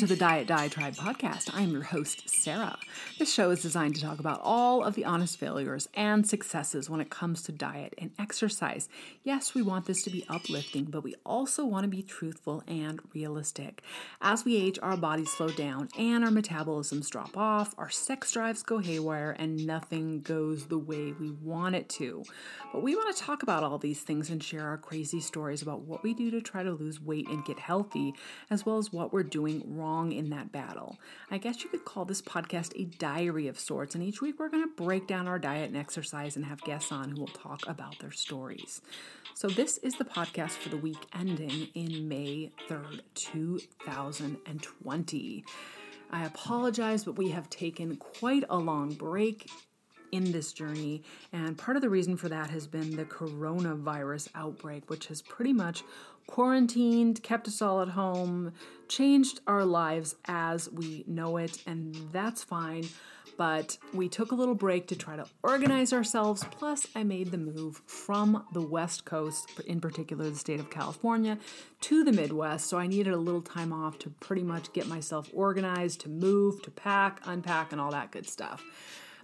Welcome 0.00 0.16
to 0.16 0.18
the 0.18 0.24
Diet 0.24 0.46
Diatribe 0.46 0.94
podcast. 0.94 1.54
I 1.54 1.60
am 1.60 1.72
your 1.72 1.82
host, 1.82 2.26
Sarah. 2.26 2.78
This 3.20 3.34
show 3.34 3.50
is 3.50 3.60
designed 3.60 3.96
to 3.96 4.00
talk 4.00 4.18
about 4.18 4.40
all 4.42 4.82
of 4.82 4.94
the 4.94 5.04
honest 5.04 5.38
failures 5.38 5.90
and 5.92 6.26
successes 6.26 6.88
when 6.88 7.02
it 7.02 7.10
comes 7.10 7.42
to 7.42 7.52
diet 7.52 7.94
and 7.98 8.12
exercise. 8.18 8.88
Yes, 9.22 9.52
we 9.52 9.60
want 9.60 9.84
this 9.84 10.02
to 10.04 10.10
be 10.10 10.24
uplifting, 10.30 10.86
but 10.86 11.04
we 11.04 11.14
also 11.26 11.66
want 11.66 11.84
to 11.84 11.88
be 11.88 12.02
truthful 12.02 12.62
and 12.66 12.98
realistic. 13.12 13.82
As 14.22 14.46
we 14.46 14.56
age, 14.56 14.78
our 14.80 14.96
bodies 14.96 15.30
slow 15.30 15.48
down 15.48 15.90
and 15.98 16.24
our 16.24 16.30
metabolisms 16.30 17.10
drop 17.10 17.36
off, 17.36 17.74
our 17.76 17.90
sex 17.90 18.32
drives 18.32 18.62
go 18.62 18.78
haywire, 18.78 19.36
and 19.38 19.66
nothing 19.66 20.22
goes 20.22 20.68
the 20.68 20.78
way 20.78 21.12
we 21.12 21.30
want 21.30 21.74
it 21.74 21.90
to. 21.90 22.24
But 22.72 22.82
we 22.82 22.96
want 22.96 23.14
to 23.14 23.22
talk 23.22 23.42
about 23.42 23.62
all 23.62 23.76
these 23.76 24.00
things 24.00 24.30
and 24.30 24.42
share 24.42 24.66
our 24.66 24.78
crazy 24.78 25.20
stories 25.20 25.60
about 25.60 25.82
what 25.82 26.02
we 26.02 26.14
do 26.14 26.30
to 26.30 26.40
try 26.40 26.62
to 26.62 26.72
lose 26.72 27.02
weight 27.02 27.28
and 27.28 27.44
get 27.44 27.58
healthy, 27.58 28.14
as 28.48 28.64
well 28.64 28.78
as 28.78 28.94
what 28.94 29.12
we're 29.12 29.24
doing 29.24 29.62
wrong 29.66 30.10
in 30.12 30.30
that 30.30 30.52
battle. 30.52 30.96
I 31.30 31.36
guess 31.36 31.62
you 31.62 31.68
could 31.68 31.84
call 31.84 32.06
this 32.06 32.22
podcast 32.22 32.72
a 32.80 32.86
diary 33.14 33.48
of 33.48 33.58
sorts, 33.58 33.96
and 33.96 34.04
each 34.04 34.22
week 34.22 34.38
we're 34.38 34.48
going 34.48 34.62
to 34.62 34.84
break 34.84 35.08
down 35.08 35.26
our 35.26 35.38
diet 35.38 35.68
and 35.68 35.76
exercise 35.76 36.36
and 36.36 36.44
have 36.44 36.62
guests 36.62 36.92
on 36.92 37.10
who 37.10 37.20
will 37.20 37.26
talk 37.26 37.60
about 37.66 37.98
their 37.98 38.12
stories. 38.12 38.80
So, 39.34 39.48
this 39.48 39.78
is 39.78 39.94
the 39.94 40.04
podcast 40.04 40.52
for 40.52 40.68
the 40.68 40.76
week 40.76 40.98
ending 41.12 41.68
in 41.74 42.08
May 42.08 42.52
3rd, 42.68 43.00
2020. 43.14 45.44
I 46.12 46.24
apologize, 46.24 47.04
but 47.04 47.18
we 47.18 47.30
have 47.30 47.50
taken 47.50 47.96
quite 47.96 48.44
a 48.48 48.58
long 48.58 48.94
break 48.94 49.50
in 50.12 50.30
this 50.30 50.52
journey. 50.52 51.02
And 51.32 51.58
part 51.58 51.76
of 51.76 51.82
the 51.82 51.90
reason 51.90 52.16
for 52.16 52.28
that 52.28 52.50
has 52.50 52.66
been 52.66 52.94
the 52.94 53.04
coronavirus 53.04 54.28
outbreak, 54.34 54.88
which 54.88 55.06
has 55.06 55.22
pretty 55.22 55.52
much 55.52 55.82
quarantined, 56.30 57.22
kept 57.22 57.48
us 57.48 57.60
all 57.60 57.82
at 57.82 57.88
home, 57.88 58.52
changed 58.88 59.40
our 59.46 59.64
lives 59.64 60.14
as 60.26 60.70
we 60.70 61.04
know 61.06 61.36
it, 61.36 61.62
and 61.66 61.94
that's 62.12 62.42
fine. 62.44 62.84
But 63.36 63.78
we 63.94 64.08
took 64.08 64.32
a 64.32 64.34
little 64.34 64.54
break 64.54 64.86
to 64.88 64.96
try 64.96 65.16
to 65.16 65.24
organize 65.42 65.92
ourselves. 65.92 66.44
Plus, 66.50 66.86
I 66.94 67.04
made 67.04 67.30
the 67.30 67.38
move 67.38 67.80
from 67.86 68.44
the 68.52 68.60
West 68.60 69.06
Coast, 69.06 69.48
in 69.66 69.80
particular 69.80 70.28
the 70.28 70.36
state 70.36 70.60
of 70.60 70.68
California, 70.68 71.38
to 71.82 72.04
the 72.04 72.12
Midwest. 72.12 72.68
So 72.68 72.78
I 72.78 72.86
needed 72.86 73.14
a 73.14 73.18
little 73.18 73.40
time 73.40 73.72
off 73.72 73.98
to 74.00 74.10
pretty 74.10 74.42
much 74.42 74.72
get 74.74 74.86
myself 74.88 75.30
organized, 75.32 76.00
to 76.02 76.10
move, 76.10 76.60
to 76.62 76.70
pack, 76.70 77.20
unpack, 77.24 77.72
and 77.72 77.80
all 77.80 77.90
that 77.92 78.10
good 78.10 78.28
stuff. 78.28 78.62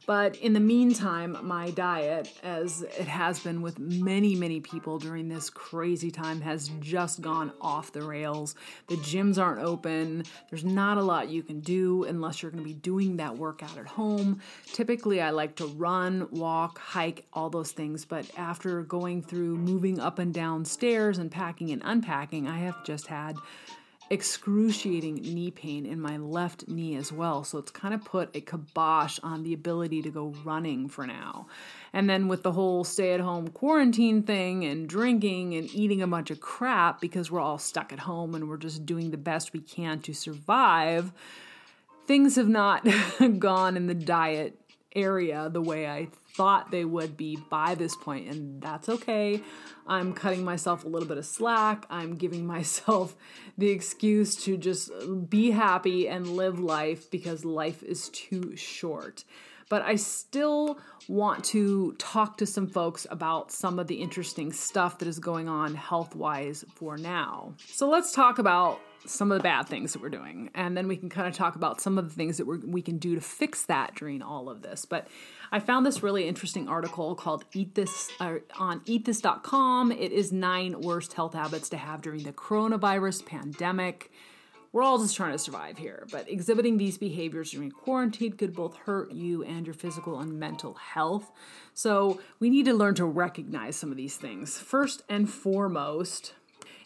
But 0.06 0.36
in 0.36 0.52
the 0.52 0.60
meantime, 0.60 1.36
my 1.42 1.70
diet, 1.70 2.32
as 2.44 2.82
it 2.82 3.08
has 3.08 3.40
been 3.40 3.60
with 3.60 3.80
many, 3.80 4.36
many 4.36 4.60
people 4.60 4.98
during 4.98 5.28
this 5.28 5.50
crazy 5.50 6.12
time, 6.12 6.40
has 6.42 6.68
just 6.80 7.20
gone 7.20 7.52
off 7.60 7.90
the 7.90 8.02
rails. 8.02 8.54
The 8.86 8.94
gyms 8.96 9.42
aren't 9.42 9.60
open. 9.62 10.22
There's 10.48 10.64
not 10.64 10.96
a 10.96 11.02
lot 11.02 11.28
you 11.28 11.42
can 11.42 11.58
do 11.58 12.04
unless 12.04 12.40
you're 12.40 12.52
going 12.52 12.62
to 12.62 12.68
be 12.68 12.74
doing 12.74 13.16
that 13.16 13.36
workout 13.36 13.76
at 13.76 13.88
home. 13.88 14.40
Typically, 14.66 15.20
I 15.20 15.30
like 15.30 15.56
to 15.56 15.66
run, 15.66 16.28
walk, 16.30 16.78
hike, 16.78 17.26
all 17.32 17.50
those 17.50 17.72
things. 17.72 18.04
But 18.04 18.30
after 18.36 18.82
going 18.82 19.22
through 19.22 19.56
moving 19.56 19.98
up 19.98 20.20
and 20.20 20.32
down 20.32 20.64
stairs 20.64 21.18
and 21.18 21.32
packing 21.32 21.72
and 21.72 21.82
unpacking, 21.84 22.46
I 22.46 22.58
have 22.58 22.84
just 22.84 23.08
had 23.08 23.36
excruciating 24.08 25.16
knee 25.16 25.50
pain 25.50 25.84
in 25.84 26.00
my 26.00 26.16
left 26.16 26.68
knee 26.68 26.94
as 26.96 27.10
well. 27.12 27.42
So 27.42 27.58
it's 27.58 27.70
kind 27.70 27.92
of 27.92 28.04
put 28.04 28.34
a 28.34 28.40
kibosh 28.40 29.18
on 29.22 29.42
the 29.42 29.52
ability 29.52 30.02
to 30.02 30.10
go 30.10 30.34
running 30.44 30.88
for 30.88 31.06
now. 31.06 31.48
And 31.92 32.08
then 32.08 32.28
with 32.28 32.42
the 32.42 32.52
whole 32.52 32.84
stay 32.84 33.14
at 33.14 33.20
home 33.20 33.48
quarantine 33.48 34.22
thing 34.22 34.64
and 34.64 34.88
drinking 34.88 35.54
and 35.54 35.72
eating 35.74 36.02
a 36.02 36.06
bunch 36.06 36.30
of 36.30 36.40
crap 36.40 37.00
because 37.00 37.30
we're 37.30 37.40
all 37.40 37.58
stuck 37.58 37.92
at 37.92 38.00
home 38.00 38.34
and 38.34 38.48
we're 38.48 38.56
just 38.58 38.86
doing 38.86 39.10
the 39.10 39.16
best 39.16 39.52
we 39.52 39.60
can 39.60 40.00
to 40.00 40.14
survive, 40.14 41.12
things 42.06 42.36
have 42.36 42.48
not 42.48 42.86
gone 43.38 43.76
in 43.76 43.86
the 43.86 43.94
diet 43.94 44.60
area 44.96 45.48
the 45.48 45.60
way 45.60 45.86
I 45.86 46.08
thought 46.34 46.70
they 46.70 46.84
would 46.84 47.16
be 47.16 47.36
by 47.36 47.74
this 47.74 47.94
point, 47.94 48.28
and 48.28 48.60
that's 48.60 48.88
okay. 48.88 49.40
I'm 49.86 50.12
cutting 50.12 50.44
myself 50.44 50.84
a 50.84 50.88
little 50.88 51.06
bit 51.06 51.18
of 51.18 51.26
slack. 51.26 51.86
I'm 51.88 52.16
giving 52.16 52.46
myself 52.56 53.14
the 53.56 53.68
excuse 53.68 54.34
to 54.44 54.56
just 54.56 54.90
be 55.28 55.52
happy 55.52 56.08
and 56.08 56.26
live 56.26 56.58
life 56.58 57.10
because 57.10 57.44
life 57.44 57.82
is 57.82 58.08
too 58.08 58.56
short. 58.56 59.24
But 59.68 59.82
I 59.82 59.96
still 59.96 60.78
want 61.08 61.44
to 61.46 61.92
talk 61.98 62.38
to 62.38 62.46
some 62.46 62.68
folks 62.68 63.06
about 63.10 63.50
some 63.50 63.78
of 63.78 63.88
the 63.88 63.96
interesting 63.96 64.52
stuff 64.52 64.98
that 64.98 65.08
is 65.08 65.18
going 65.18 65.48
on 65.48 65.74
health 65.74 66.14
wise 66.14 66.64
for 66.74 66.96
now. 66.96 67.54
So 67.66 67.88
let's 67.88 68.12
talk 68.12 68.38
about 68.38 68.80
some 69.08 69.30
of 69.30 69.38
the 69.38 69.42
bad 69.42 69.66
things 69.66 69.92
that 69.92 70.02
we're 70.02 70.08
doing, 70.08 70.50
and 70.54 70.76
then 70.76 70.88
we 70.88 70.96
can 70.96 71.08
kind 71.08 71.26
of 71.28 71.34
talk 71.34 71.56
about 71.56 71.80
some 71.80 71.98
of 71.98 72.08
the 72.08 72.14
things 72.14 72.36
that 72.38 72.44
we 72.46 72.82
can 72.82 72.98
do 72.98 73.14
to 73.14 73.20
fix 73.20 73.64
that 73.66 73.94
during 73.94 74.22
all 74.22 74.48
of 74.48 74.62
this. 74.62 74.84
But 74.84 75.08
I 75.52 75.60
found 75.60 75.86
this 75.86 76.02
really 76.02 76.28
interesting 76.28 76.68
article 76.68 77.14
called 77.14 77.44
Eat 77.54 77.74
This 77.74 78.10
uh, 78.20 78.36
on 78.58 78.80
eatthis.com. 78.80 79.92
It 79.92 80.12
is 80.12 80.32
nine 80.32 80.80
worst 80.80 81.12
health 81.12 81.34
habits 81.34 81.68
to 81.70 81.76
have 81.76 82.02
during 82.02 82.22
the 82.22 82.32
coronavirus 82.32 83.26
pandemic. 83.26 84.10
We're 84.72 84.82
all 84.82 84.98
just 84.98 85.16
trying 85.16 85.32
to 85.32 85.38
survive 85.38 85.78
here, 85.78 86.06
but 86.12 86.30
exhibiting 86.30 86.76
these 86.76 86.98
behaviors 86.98 87.52
during 87.52 87.70
quarantine 87.70 88.32
could 88.32 88.54
both 88.54 88.76
hurt 88.76 89.10
you 89.10 89.42
and 89.42 89.66
your 89.66 89.72
physical 89.72 90.20
and 90.20 90.38
mental 90.38 90.74
health. 90.74 91.32
So, 91.72 92.20
we 92.40 92.50
need 92.50 92.66
to 92.66 92.74
learn 92.74 92.94
to 92.96 93.06
recognize 93.06 93.76
some 93.76 93.90
of 93.90 93.96
these 93.96 94.16
things. 94.16 94.58
First 94.58 95.02
and 95.08 95.30
foremost, 95.30 96.34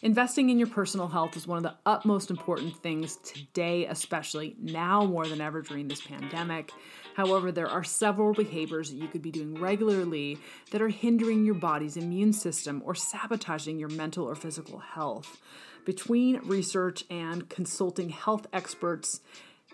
Investing 0.03 0.49
in 0.49 0.57
your 0.57 0.67
personal 0.67 1.07
health 1.07 1.37
is 1.37 1.45
one 1.45 1.57
of 1.57 1.63
the 1.63 1.75
utmost 1.85 2.31
important 2.31 2.75
things 2.81 3.17
today, 3.17 3.85
especially 3.85 4.55
now 4.59 5.05
more 5.05 5.27
than 5.27 5.39
ever 5.39 5.61
during 5.61 5.87
this 5.87 6.01
pandemic. 6.01 6.71
However, 7.15 7.51
there 7.51 7.67
are 7.67 7.83
several 7.83 8.33
behaviors 8.33 8.89
that 8.89 8.97
you 8.97 9.07
could 9.07 9.21
be 9.21 9.29
doing 9.29 9.53
regularly 9.61 10.39
that 10.71 10.81
are 10.81 10.89
hindering 10.89 11.45
your 11.45 11.53
body's 11.53 11.97
immune 11.97 12.33
system 12.33 12.81
or 12.83 12.95
sabotaging 12.95 13.77
your 13.77 13.89
mental 13.89 14.25
or 14.25 14.33
physical 14.33 14.79
health. 14.79 15.39
Between 15.85 16.39
research 16.45 17.03
and 17.11 17.47
consulting 17.47 18.09
health 18.09 18.47
experts, 18.51 19.21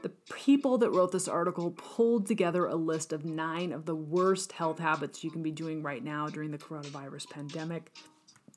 the 0.01 0.09
people 0.33 0.77
that 0.79 0.91
wrote 0.91 1.13
this 1.13 1.29
article 1.29 1.71
pulled 1.71 2.27
together 2.27 2.65
a 2.65 2.75
list 2.75 3.13
of 3.13 3.23
nine 3.23 3.71
of 3.71 3.85
the 3.85 3.95
worst 3.95 4.51
health 4.51 4.79
habits 4.79 5.23
you 5.23 5.31
can 5.31 5.41
be 5.41 5.51
doing 5.51 5.81
right 5.81 6.03
now 6.03 6.27
during 6.27 6.51
the 6.51 6.57
coronavirus 6.57 7.29
pandemic. 7.29 7.93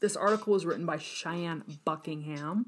This 0.01 0.17
article 0.17 0.55
was 0.55 0.65
written 0.65 0.87
by 0.87 0.97
Cheyenne 0.99 1.63
Buckingham. 1.85 2.67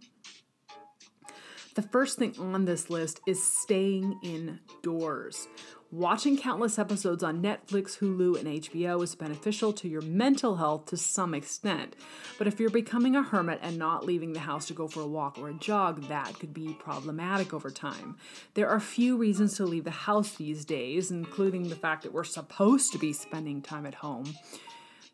The 1.75 1.83
first 1.83 2.19
thing 2.19 2.35
on 2.39 2.67
this 2.67 2.91
list 2.91 3.21
is 3.27 3.43
staying 3.43 4.21
indoors. 4.23 5.49
Watching 5.91 6.37
countless 6.37 6.79
episodes 6.79 7.23
on 7.23 7.43
Netflix, 7.43 7.99
Hulu, 7.99 8.39
and 8.39 8.47
HBO 8.47 9.03
is 9.03 9.15
beneficial 9.15 9.73
to 9.75 9.89
your 9.89 10.03
mental 10.03 10.57
health 10.57 10.87
to 10.87 10.99
some 10.99 11.33
extent. 11.33 11.97
But 12.37 12.47
if 12.47 12.61
you're 12.61 12.69
becoming 12.69 13.17
a 13.17 13.23
hermit 13.23 13.61
and 13.63 13.79
not 13.79 14.05
leaving 14.05 14.35
the 14.35 14.41
house 14.41 14.67
to 14.67 14.75
go 14.75 14.87
for 14.87 15.01
a 15.01 15.07
walk 15.07 15.39
or 15.39 15.49
a 15.49 15.55
jog, 15.55 16.09
that 16.09 16.39
could 16.39 16.53
be 16.53 16.77
problematic 16.79 17.55
over 17.55 17.71
time. 17.71 18.17
There 18.53 18.69
are 18.69 18.81
few 18.81 19.17
reasons 19.17 19.57
to 19.57 19.65
leave 19.65 19.85
the 19.85 19.91
house 19.91 20.33
these 20.33 20.67
days, 20.67 21.11
including 21.11 21.69
the 21.71 21.77
fact 21.77 22.03
that 22.03 22.13
we're 22.13 22.25
supposed 22.25 22.93
to 22.93 22.99
be 22.99 23.15
spending 23.15 23.63
time 23.63 23.87
at 23.87 23.95
home. 23.95 24.35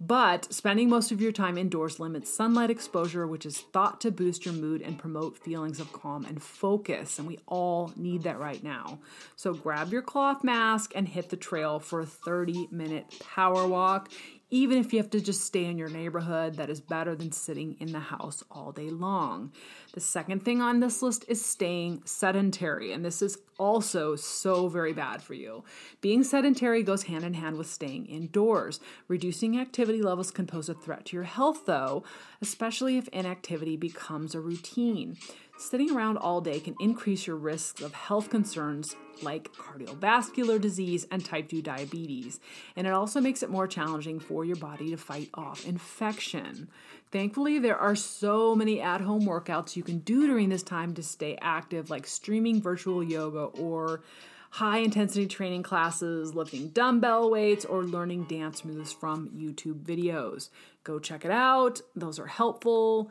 But 0.01 0.53
spending 0.53 0.89
most 0.89 1.11
of 1.11 1.21
your 1.21 1.33
time 1.33 1.59
indoors 1.59 1.99
limits 1.99 2.33
sunlight 2.33 2.71
exposure, 2.71 3.27
which 3.27 3.45
is 3.45 3.59
thought 3.59 4.01
to 4.03 4.13
boost 4.13 4.45
your 4.45 4.55
mood 4.55 4.81
and 4.81 4.97
promote 4.97 5.37
feelings 5.37 5.81
of 5.81 5.93
calm 5.93 6.25
and 6.25 6.41
focus. 6.41 7.19
And 7.19 7.27
we 7.27 7.41
all 7.47 7.93
need 7.97 8.23
that 8.23 8.39
right 8.39 8.63
now. 8.63 9.01
So 9.35 9.55
grab 9.55 9.93
your 9.93 10.03
cloth 10.03 10.45
mask 10.45 10.93
and 10.95 11.09
hit 11.09 11.31
the 11.31 11.37
trail 11.37 11.81
for 11.81 12.01
a 12.01 12.07
30 12.07 12.69
minute 12.71 13.07
power 13.19 13.67
walk. 13.67 14.11
Even 14.51 14.79
if 14.79 14.93
you 14.93 14.99
have 14.99 15.11
to 15.11 15.21
just 15.21 15.43
stay 15.43 15.67
in 15.67 15.77
your 15.77 15.91
neighborhood, 15.91 16.55
that 16.55 16.71
is 16.71 16.81
better 16.81 17.15
than 17.15 17.33
sitting 17.33 17.77
in 17.81 17.93
the 17.93 18.01
house 18.01 18.43
all 18.51 18.73
day 18.73 18.89
long. 18.89 19.53
The 19.93 20.01
second 20.01 20.43
thing 20.43 20.63
on 20.63 20.81
this 20.81 21.03
list 21.03 21.25
is 21.29 21.45
staying 21.45 22.03
sedentary, 22.07 22.93
and 22.93 23.05
this 23.05 23.21
is 23.21 23.39
also 23.59 24.17
so 24.17 24.69
very 24.69 24.93
bad 24.95 25.23
for 25.23 25.35
you. 25.35 25.65
Being 26.01 26.23
sedentary 26.23 26.83
goes 26.83 27.03
hand 27.03 27.25
in 27.25 27.35
hand 27.35 27.57
with 27.57 27.67
staying 27.67 28.07
indoors. 28.07 28.81
Reducing 29.07 29.59
activity 29.59 30.01
levels 30.01 30.31
can 30.31 30.47
pose 30.47 30.69
a 30.69 30.75
threat 30.75 31.07
to 31.07 31.17
your 31.17 31.25
health, 31.25 31.67
though, 31.67 32.05
especially 32.41 32.97
if 32.97 33.09
inactivity 33.09 33.77
becomes 33.77 34.35
a 34.35 34.41
routine. 34.41 35.17
Sitting 35.59 35.91
around 35.91 36.19
all 36.19 36.41
day 36.41 36.61
can 36.61 36.77
increase 36.79 37.27
your 37.27 37.35
risks 37.35 37.83
of 37.83 37.93
health 37.93 38.31
concerns 38.31 38.95
like 39.23 39.53
cardiovascular 39.55 40.61
disease 40.61 41.05
and 41.11 41.25
type 41.25 41.49
2 41.49 41.63
diabetes, 41.63 42.39
and 42.77 42.87
it 42.87 42.93
also 42.93 43.21
makes 43.21 43.43
it 43.43 43.51
more 43.51 43.67
challenging 43.67 44.21
for 44.21 44.45
your 44.45 44.55
body 44.55 44.91
to 44.91 44.97
fight 44.97 45.29
off 45.35 45.67
infection. 45.67 46.69
Thankfully, 47.11 47.59
there 47.59 47.77
are 47.77 47.97
so 47.97 48.55
many 48.55 48.81
at 48.81 49.01
home 49.01 49.23
workouts 49.23 49.75
you 49.75 49.83
can 49.83 49.99
do 49.99 50.29
during 50.29 50.49
this 50.49 50.63
time 50.63 50.95
to 50.95 51.03
stay 51.03 51.37
active, 51.41 51.91
like 51.91 52.07
streaming 52.07 52.63
virtual 52.63 53.03
yoga 53.03 53.47
or 53.61 54.03
high 54.51 54.79
intensity 54.79 55.27
training 55.27 55.65
classes, 55.65 56.37
lifting 56.37 56.69
dumbbell 56.69 57.31
weights, 57.31 57.65
or 57.65 57.83
learning 57.83 58.25
dance 58.25 58.65
moves 58.65 58.93
from 58.93 59.31
YouTube 59.31 59.83
videos. 59.83 60.51
Go 60.85 61.01
check 61.01 61.25
it 61.25 61.33
out, 61.33 61.81
those 61.97 62.21
are 62.21 62.29
helpful. 62.29 63.11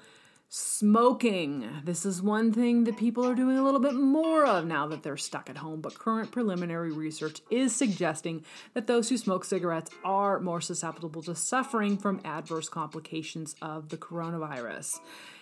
Smoking. 0.49 1.67
This 1.83 2.05
is 2.05 2.21
one 2.21 2.53
thing 2.53 2.85
that 2.85 2.95
people 2.95 3.25
are 3.25 3.35
doing 3.35 3.57
a 3.57 3.63
little 3.63 3.81
bit 3.81 3.95
more 3.95 4.45
of 4.45 4.65
now 4.65 4.87
that 4.87 5.03
they're 5.03 5.17
stuck 5.17 5.49
at 5.49 5.57
home, 5.57 5.81
but 5.81 5.99
current 5.99 6.31
preliminary 6.31 6.93
research 6.93 7.41
is 7.51 7.75
suggesting 7.75 8.45
that 8.73 8.87
those 8.87 9.09
who 9.09 9.17
smoke 9.17 9.43
cigarettes 9.43 9.91
are 10.05 10.39
more 10.39 10.61
susceptible 10.61 11.21
to 11.23 11.35
suffering 11.35 11.97
from 11.97 12.21
adverse 12.23 12.69
complications 12.69 13.57
of 13.61 13.89
the 13.89 13.97
coronavirus. 13.97 14.99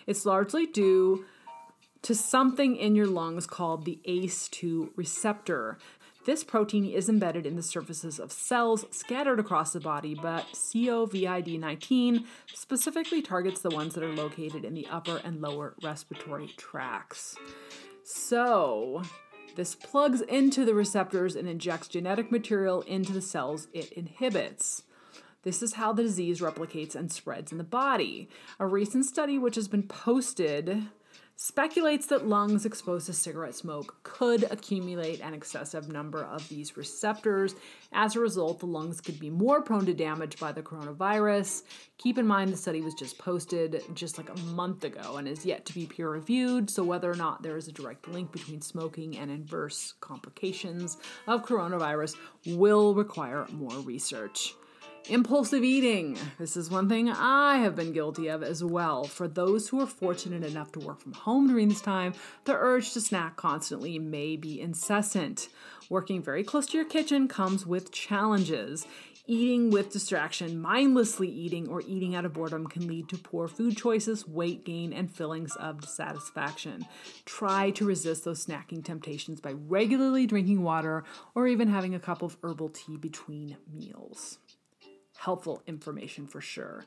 It's 0.07 0.25
largely 0.25 0.65
due 0.65 1.25
to 2.01 2.15
something 2.15 2.75
in 2.75 2.95
your 2.95 3.07
lungs 3.07 3.45
called 3.45 3.85
the 3.85 3.99
ACE2 4.07 4.89
receptor. 4.95 5.77
This 6.25 6.43
protein 6.43 6.85
is 6.85 7.07
embedded 7.07 7.45
in 7.45 7.55
the 7.55 7.61
surfaces 7.61 8.19
of 8.19 8.31
cells 8.31 8.83
scattered 8.89 9.39
across 9.39 9.73
the 9.73 9.79
body, 9.79 10.15
but 10.15 10.43
COVID 10.53 11.59
19 11.59 12.25
specifically 12.51 13.21
targets 13.21 13.61
the 13.61 13.69
ones 13.69 13.93
that 13.93 14.03
are 14.03 14.11
located 14.11 14.65
in 14.65 14.73
the 14.73 14.87
upper 14.87 15.21
and 15.23 15.39
lower 15.39 15.75
respiratory 15.83 16.47
tracts. 16.57 17.35
So, 18.03 19.03
this 19.55 19.75
plugs 19.75 20.21
into 20.21 20.65
the 20.65 20.73
receptors 20.73 21.35
and 21.35 21.47
injects 21.47 21.89
genetic 21.89 22.31
material 22.31 22.81
into 22.81 23.13
the 23.13 23.21
cells 23.21 23.67
it 23.71 23.91
inhibits. 23.91 24.81
This 25.43 25.61
is 25.61 25.73
how 25.73 25.93
the 25.93 26.01
disease 26.01 26.41
replicates 26.41 26.95
and 26.95 27.11
spreads 27.11 27.51
in 27.51 27.59
the 27.59 27.63
body. 27.63 28.29
A 28.59 28.65
recent 28.65 29.05
study, 29.05 29.37
which 29.37 29.55
has 29.55 29.67
been 29.67 29.83
posted 29.83 30.87
speculates 31.37 32.07
that 32.07 32.27
lungs 32.27 32.65
exposed 32.65 33.07
to 33.07 33.13
cigarette 33.13 33.55
smoke 33.55 33.97
could 34.03 34.43
accumulate 34.51 35.19
an 35.19 35.33
excessive 35.33 35.89
number 35.89 36.23
of 36.23 36.47
these 36.47 36.77
receptors. 36.77 37.55
As 37.91 38.15
a 38.15 38.21
result, 38.21 38.59
the 38.59 38.65
lungs 38.65 39.01
could 39.01 39.19
be 39.19 39.29
more 39.29 39.61
prone 39.61 39.85
to 39.85 39.93
damage 39.93 40.39
by 40.39 40.51
the 40.51 40.61
coronavirus. 40.61 41.63
Keep 41.97 42.17
in 42.17 42.25
mind 42.25 42.51
the 42.51 42.57
study 42.57 42.81
was 42.81 42.93
just 42.93 43.17
posted 43.17 43.83
just 43.93 44.17
like 44.17 44.29
a 44.29 44.39
month 44.51 44.85
ago 44.85 45.17
and 45.17 45.27
is 45.27 45.45
yet 45.45 45.65
to 45.65 45.73
be 45.73 45.85
peer 45.85 46.09
reviewed, 46.09 46.69
so 46.69 46.83
whether 46.83 47.11
or 47.11 47.15
not 47.15 47.43
there 47.43 47.57
is 47.57 47.67
a 47.67 47.71
direct 47.73 48.07
link 48.07 48.31
between 48.31 48.61
smoking 48.61 49.17
and 49.17 49.29
adverse 49.29 49.93
complications 49.99 50.97
of 51.27 51.45
coronavirus 51.45 52.15
will 52.47 52.93
require 52.93 53.45
more 53.51 53.77
research. 53.79 54.53
Impulsive 55.07 55.63
eating. 55.63 56.17
This 56.39 56.57
is 56.57 56.71
one 56.71 56.89
thing 56.89 57.11
I 57.11 57.57
have 57.57 57.75
been 57.75 57.93
guilty 57.93 58.27
of 58.27 58.41
as 58.41 58.63
well. 58.63 59.03
For 59.03 59.27
those 59.27 59.69
who 59.69 59.79
are 59.79 59.85
fortunate 59.85 60.43
enough 60.43 60.71
to 60.71 60.79
work 60.79 60.99
from 60.99 61.13
home 61.13 61.47
during 61.47 61.69
this 61.69 61.81
time, 61.81 62.15
the 62.45 62.55
urge 62.55 62.91
to 62.93 63.01
snack 63.01 63.35
constantly 63.35 63.99
may 63.99 64.35
be 64.35 64.59
incessant. 64.59 65.49
Working 65.91 66.23
very 66.23 66.43
close 66.43 66.65
to 66.67 66.77
your 66.77 66.87
kitchen 66.87 67.27
comes 67.27 67.67
with 67.67 67.91
challenges. 67.91 68.87
Eating 69.27 69.69
with 69.69 69.93
distraction, 69.93 70.59
mindlessly 70.59 71.29
eating, 71.29 71.67
or 71.67 71.83
eating 71.85 72.15
out 72.15 72.25
of 72.25 72.33
boredom 72.33 72.65
can 72.65 72.87
lead 72.87 73.07
to 73.09 73.17
poor 73.17 73.47
food 73.47 73.77
choices, 73.77 74.27
weight 74.27 74.65
gain, 74.65 74.91
and 74.91 75.15
feelings 75.15 75.55
of 75.57 75.81
dissatisfaction. 75.81 76.83
Try 77.25 77.69
to 77.71 77.85
resist 77.85 78.25
those 78.25 78.43
snacking 78.43 78.83
temptations 78.83 79.39
by 79.39 79.51
regularly 79.51 80.25
drinking 80.25 80.63
water 80.63 81.03
or 81.35 81.45
even 81.45 81.67
having 81.67 81.93
a 81.93 81.99
cup 81.99 82.23
of 82.23 82.37
herbal 82.43 82.69
tea 82.69 82.97
between 82.97 83.57
meals 83.71 84.39
helpful 85.25 85.61
information 85.67 86.27
for 86.27 86.39
sure. 86.39 86.85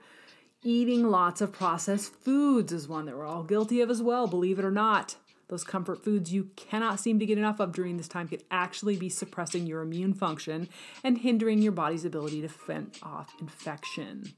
Eating 0.63 1.11
lots 1.11 1.41
of 1.41 1.53
processed 1.53 2.15
foods 2.15 2.73
is 2.73 2.89
one 2.89 3.05
that 3.07 3.17
we're 3.17 3.27
all 3.27 3.43
guilty 3.43 3.81
of 3.81 3.91
as 3.91 4.01
well, 4.01 4.27
believe 4.27 4.59
it 4.59 4.65
or 4.65 4.71
not. 4.71 5.17
Those 5.49 5.65
comfort 5.65 6.05
foods 6.05 6.33
you 6.33 6.51
cannot 6.57 7.01
seem 7.01 7.19
to 7.19 7.27
get 7.27 7.39
enough 7.39 7.59
of 7.59 7.73
during 7.73 7.97
this 7.97 8.09
time 8.09 8.29
could 8.29 8.45
actually 8.51 8.97
be 8.97 9.09
suppressing 9.09 9.67
your 9.67 9.83
immune 9.83 10.15
function 10.15 10.69
and 11.03 11.19
hindering 11.19 11.63
your 11.63 11.73
body's 11.73 12.05
ability 12.05 12.41
to 12.43 12.49
fend 12.49 12.99
off 13.03 13.35
infection. 13.41 14.35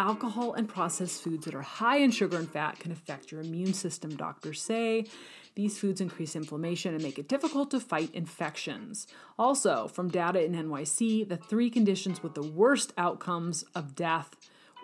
Alcohol 0.00 0.54
and 0.54 0.66
processed 0.66 1.22
foods 1.22 1.44
that 1.44 1.54
are 1.54 1.60
high 1.60 1.98
in 1.98 2.10
sugar 2.10 2.38
and 2.38 2.50
fat 2.50 2.78
can 2.78 2.90
affect 2.90 3.30
your 3.30 3.42
immune 3.42 3.74
system, 3.74 4.16
doctors 4.16 4.62
say. 4.62 5.04
These 5.56 5.78
foods 5.78 6.00
increase 6.00 6.34
inflammation 6.34 6.94
and 6.94 7.02
make 7.02 7.18
it 7.18 7.28
difficult 7.28 7.70
to 7.72 7.80
fight 7.80 8.14
infections. 8.14 9.06
Also, 9.38 9.88
from 9.88 10.08
data 10.08 10.42
in 10.42 10.54
NYC, 10.54 11.28
the 11.28 11.36
three 11.36 11.68
conditions 11.68 12.22
with 12.22 12.32
the 12.32 12.42
worst 12.42 12.94
outcomes 12.96 13.62
of 13.74 13.94
death 13.94 14.36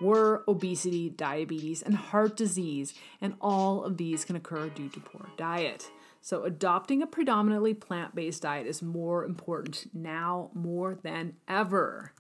were 0.02 0.44
obesity, 0.46 1.08
diabetes, 1.08 1.80
and 1.80 1.94
heart 1.94 2.36
disease, 2.36 2.92
and 3.22 3.36
all 3.40 3.84
of 3.84 3.96
these 3.96 4.22
can 4.22 4.36
occur 4.36 4.68
due 4.68 4.90
to 4.90 5.00
poor 5.00 5.30
diet. 5.38 5.90
So, 6.20 6.44
adopting 6.44 7.00
a 7.00 7.06
predominantly 7.06 7.72
plant 7.72 8.14
based 8.14 8.42
diet 8.42 8.66
is 8.66 8.82
more 8.82 9.24
important 9.24 9.88
now 9.94 10.50
more 10.52 10.94
than 10.94 11.36
ever. 11.48 12.12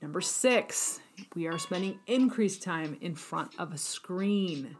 Number 0.00 0.20
six, 0.20 1.00
we 1.34 1.46
are 1.46 1.58
spending 1.58 1.98
increased 2.06 2.62
time 2.62 2.96
in 3.00 3.14
front 3.14 3.52
of 3.58 3.72
a 3.72 3.78
screen. 3.78 4.76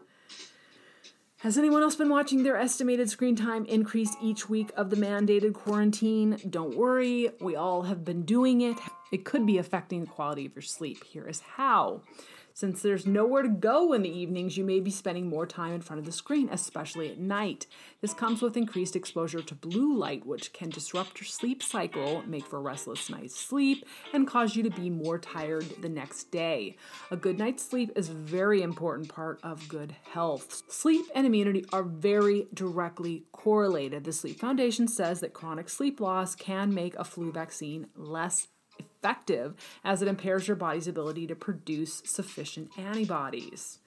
Has 1.42 1.56
anyone 1.56 1.82
else 1.82 1.94
been 1.94 2.08
watching 2.08 2.42
their 2.42 2.56
estimated 2.56 3.08
screen 3.08 3.36
time 3.36 3.64
increase 3.66 4.16
each 4.20 4.48
week 4.48 4.72
of 4.76 4.90
the 4.90 4.96
mandated 4.96 5.54
quarantine? 5.54 6.36
Don't 6.50 6.76
worry, 6.76 7.30
we 7.40 7.54
all 7.54 7.82
have 7.82 8.04
been 8.04 8.22
doing 8.22 8.60
it. 8.60 8.76
It 9.12 9.24
could 9.24 9.46
be 9.46 9.58
affecting 9.58 10.00
the 10.00 10.10
quality 10.10 10.46
of 10.46 10.56
your 10.56 10.62
sleep. 10.62 11.04
Here 11.04 11.28
is 11.28 11.40
how. 11.40 12.02
Since 12.58 12.82
there's 12.82 13.06
nowhere 13.06 13.42
to 13.42 13.48
go 13.48 13.92
in 13.92 14.02
the 14.02 14.10
evenings, 14.10 14.56
you 14.56 14.64
may 14.64 14.80
be 14.80 14.90
spending 14.90 15.28
more 15.28 15.46
time 15.46 15.74
in 15.74 15.80
front 15.80 16.00
of 16.00 16.06
the 16.06 16.10
screen, 16.10 16.48
especially 16.50 17.08
at 17.08 17.16
night. 17.16 17.68
This 18.00 18.12
comes 18.12 18.42
with 18.42 18.56
increased 18.56 18.96
exposure 18.96 19.42
to 19.42 19.54
blue 19.54 19.96
light, 19.96 20.26
which 20.26 20.52
can 20.52 20.68
disrupt 20.68 21.20
your 21.20 21.28
sleep 21.28 21.62
cycle, 21.62 22.24
make 22.26 22.44
for 22.44 22.60
restless 22.60 23.08
night's 23.08 23.38
sleep, 23.38 23.84
and 24.12 24.26
cause 24.26 24.56
you 24.56 24.64
to 24.64 24.70
be 24.70 24.90
more 24.90 25.20
tired 25.20 25.66
the 25.80 25.88
next 25.88 26.32
day. 26.32 26.74
A 27.12 27.16
good 27.16 27.38
night's 27.38 27.64
sleep 27.64 27.92
is 27.94 28.08
a 28.08 28.14
very 28.14 28.60
important 28.60 29.08
part 29.08 29.38
of 29.44 29.68
good 29.68 29.94
health. 30.10 30.64
Sleep 30.66 31.06
and 31.14 31.28
immunity 31.28 31.64
are 31.72 31.84
very 31.84 32.48
directly 32.52 33.22
correlated. 33.30 34.02
The 34.02 34.12
Sleep 34.12 34.40
Foundation 34.40 34.88
says 34.88 35.20
that 35.20 35.32
chronic 35.32 35.68
sleep 35.68 36.00
loss 36.00 36.34
can 36.34 36.74
make 36.74 36.96
a 36.96 37.04
flu 37.04 37.30
vaccine 37.30 37.86
less 37.94 38.48
effective 38.98 39.54
as 39.84 40.02
it 40.02 40.08
impairs 40.08 40.48
your 40.48 40.56
body's 40.56 40.88
ability 40.88 41.26
to 41.26 41.34
produce 41.34 42.02
sufficient 42.04 42.70
antibodies. 42.78 43.78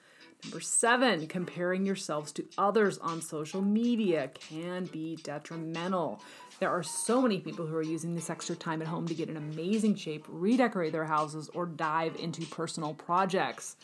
Number 0.44 0.60
seven, 0.60 1.28
comparing 1.28 1.86
yourselves 1.86 2.32
to 2.32 2.44
others 2.58 2.98
on 2.98 3.22
social 3.22 3.62
media 3.62 4.28
can 4.34 4.86
be 4.86 5.16
detrimental. 5.22 6.20
There 6.58 6.70
are 6.70 6.82
so 6.82 7.22
many 7.22 7.38
people 7.38 7.66
who 7.66 7.76
are 7.76 7.82
using 7.82 8.14
this 8.14 8.28
extra 8.28 8.56
time 8.56 8.82
at 8.82 8.88
home 8.88 9.06
to 9.06 9.14
get 9.14 9.28
in 9.28 9.36
amazing 9.36 9.94
shape, 9.94 10.24
redecorate 10.28 10.92
their 10.92 11.04
houses, 11.04 11.48
or 11.54 11.66
dive 11.66 12.16
into 12.16 12.44
personal 12.46 12.94
projects. 12.94 13.76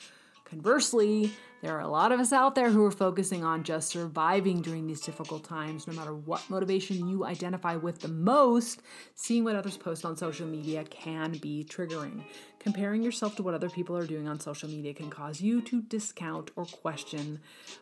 Conversely, 0.51 1.33
there 1.61 1.77
are 1.77 1.81
a 1.81 1.89
lot 1.89 2.13
of 2.13 2.21
us 2.21 2.33
out 2.33 2.55
there 2.55 2.71
who 2.71 2.85
are 2.85 2.91
focusing 2.91 3.45
on 3.45 3.65
just 3.65 3.91
surviving 3.91 4.63
during 4.63 4.87
these 4.87 5.01
difficult 5.01 5.45
times, 5.45 5.87
no 5.87 5.93
matter 5.93 6.15
what 6.15 6.49
motivation 6.49 7.09
you 7.09 7.25
identify 7.25 7.77
with 7.77 7.99
the 7.99 8.09
most. 8.09 8.81
Seeing 9.15 9.45
what 9.45 9.57
others 9.57 9.77
post 9.77 10.05
on 10.07 10.17
social 10.17 10.47
media 10.47 10.85
can 10.85 11.33
be 11.33 11.67
triggering. 11.69 12.23
Comparing 12.61 13.03
yourself 13.03 13.37
to 13.37 13.43
what 13.43 13.55
other 13.55 13.69
people 13.69 13.97
are 13.97 14.07
doing 14.07 14.27
on 14.27 14.41
social 14.41 14.71
media 14.71 14.95
can 14.95 15.11
cause 15.11 15.41
you 15.41 15.61
to 15.63 15.83
discount 15.83 16.51
or 16.57 16.65
question 16.65 17.41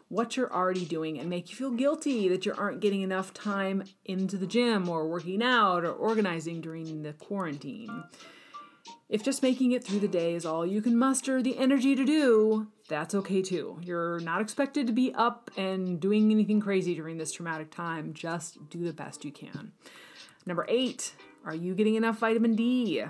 what 0.08 0.36
you're 0.36 0.52
already 0.52 0.84
doing 0.84 1.20
and 1.20 1.30
make 1.30 1.50
you 1.50 1.56
feel 1.56 1.70
guilty 1.70 2.28
that 2.28 2.46
you 2.46 2.54
aren't 2.56 2.80
getting 2.80 3.02
enough 3.02 3.32
time 3.32 3.84
into 4.06 4.36
the 4.36 4.46
gym 4.46 4.88
or 4.88 5.06
working 5.06 5.42
out 5.42 5.84
or 5.84 5.92
organizing 5.92 6.60
during 6.60 7.02
the 7.02 7.12
quarantine. 7.12 8.04
If 9.08 9.22
just 9.22 9.40
making 9.42 9.70
it 9.70 9.84
through 9.84 10.00
the 10.00 10.08
day 10.08 10.34
is 10.34 10.44
all 10.44 10.66
you 10.66 10.82
can 10.82 10.98
muster 10.98 11.40
the 11.40 11.58
energy 11.58 11.94
to 11.94 12.04
do, 12.04 12.66
that's 12.88 13.14
okay 13.14 13.40
too. 13.40 13.78
You're 13.82 14.18
not 14.18 14.40
expected 14.40 14.88
to 14.88 14.92
be 14.92 15.14
up 15.14 15.48
and 15.56 16.00
doing 16.00 16.32
anything 16.32 16.60
crazy 16.60 16.94
during 16.96 17.16
this 17.16 17.30
traumatic 17.30 17.70
time. 17.70 18.14
Just 18.14 18.68
do 18.68 18.84
the 18.84 18.92
best 18.92 19.24
you 19.24 19.30
can. 19.30 19.70
Number 20.44 20.66
eight, 20.68 21.14
are 21.44 21.54
you 21.54 21.76
getting 21.76 21.94
enough 21.94 22.18
vitamin 22.18 22.56
D? 22.56 23.04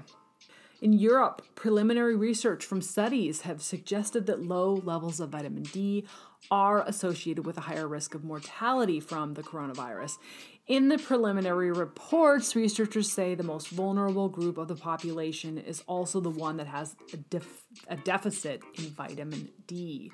In 0.82 0.92
Europe, 0.92 1.40
preliminary 1.54 2.14
research 2.14 2.62
from 2.62 2.82
studies 2.82 3.42
have 3.42 3.62
suggested 3.62 4.26
that 4.26 4.42
low 4.42 4.74
levels 4.84 5.20
of 5.20 5.30
vitamin 5.30 5.62
D 5.62 6.04
are 6.50 6.82
associated 6.86 7.46
with 7.46 7.56
a 7.56 7.62
higher 7.62 7.88
risk 7.88 8.14
of 8.14 8.22
mortality 8.22 9.00
from 9.00 9.32
the 9.32 9.42
coronavirus. 9.42 10.18
In 10.66 10.88
the 10.88 10.98
preliminary 10.98 11.70
reports, 11.70 12.56
researchers 12.56 13.12
say 13.12 13.36
the 13.36 13.44
most 13.44 13.68
vulnerable 13.68 14.28
group 14.28 14.58
of 14.58 14.66
the 14.66 14.74
population 14.74 15.58
is 15.58 15.84
also 15.86 16.18
the 16.18 16.30
one 16.30 16.56
that 16.56 16.66
has 16.66 16.96
a, 17.12 17.18
def- 17.18 17.62
a 17.86 17.96
deficit 17.96 18.62
in 18.76 18.86
vitamin 18.86 19.50
D. 19.68 20.10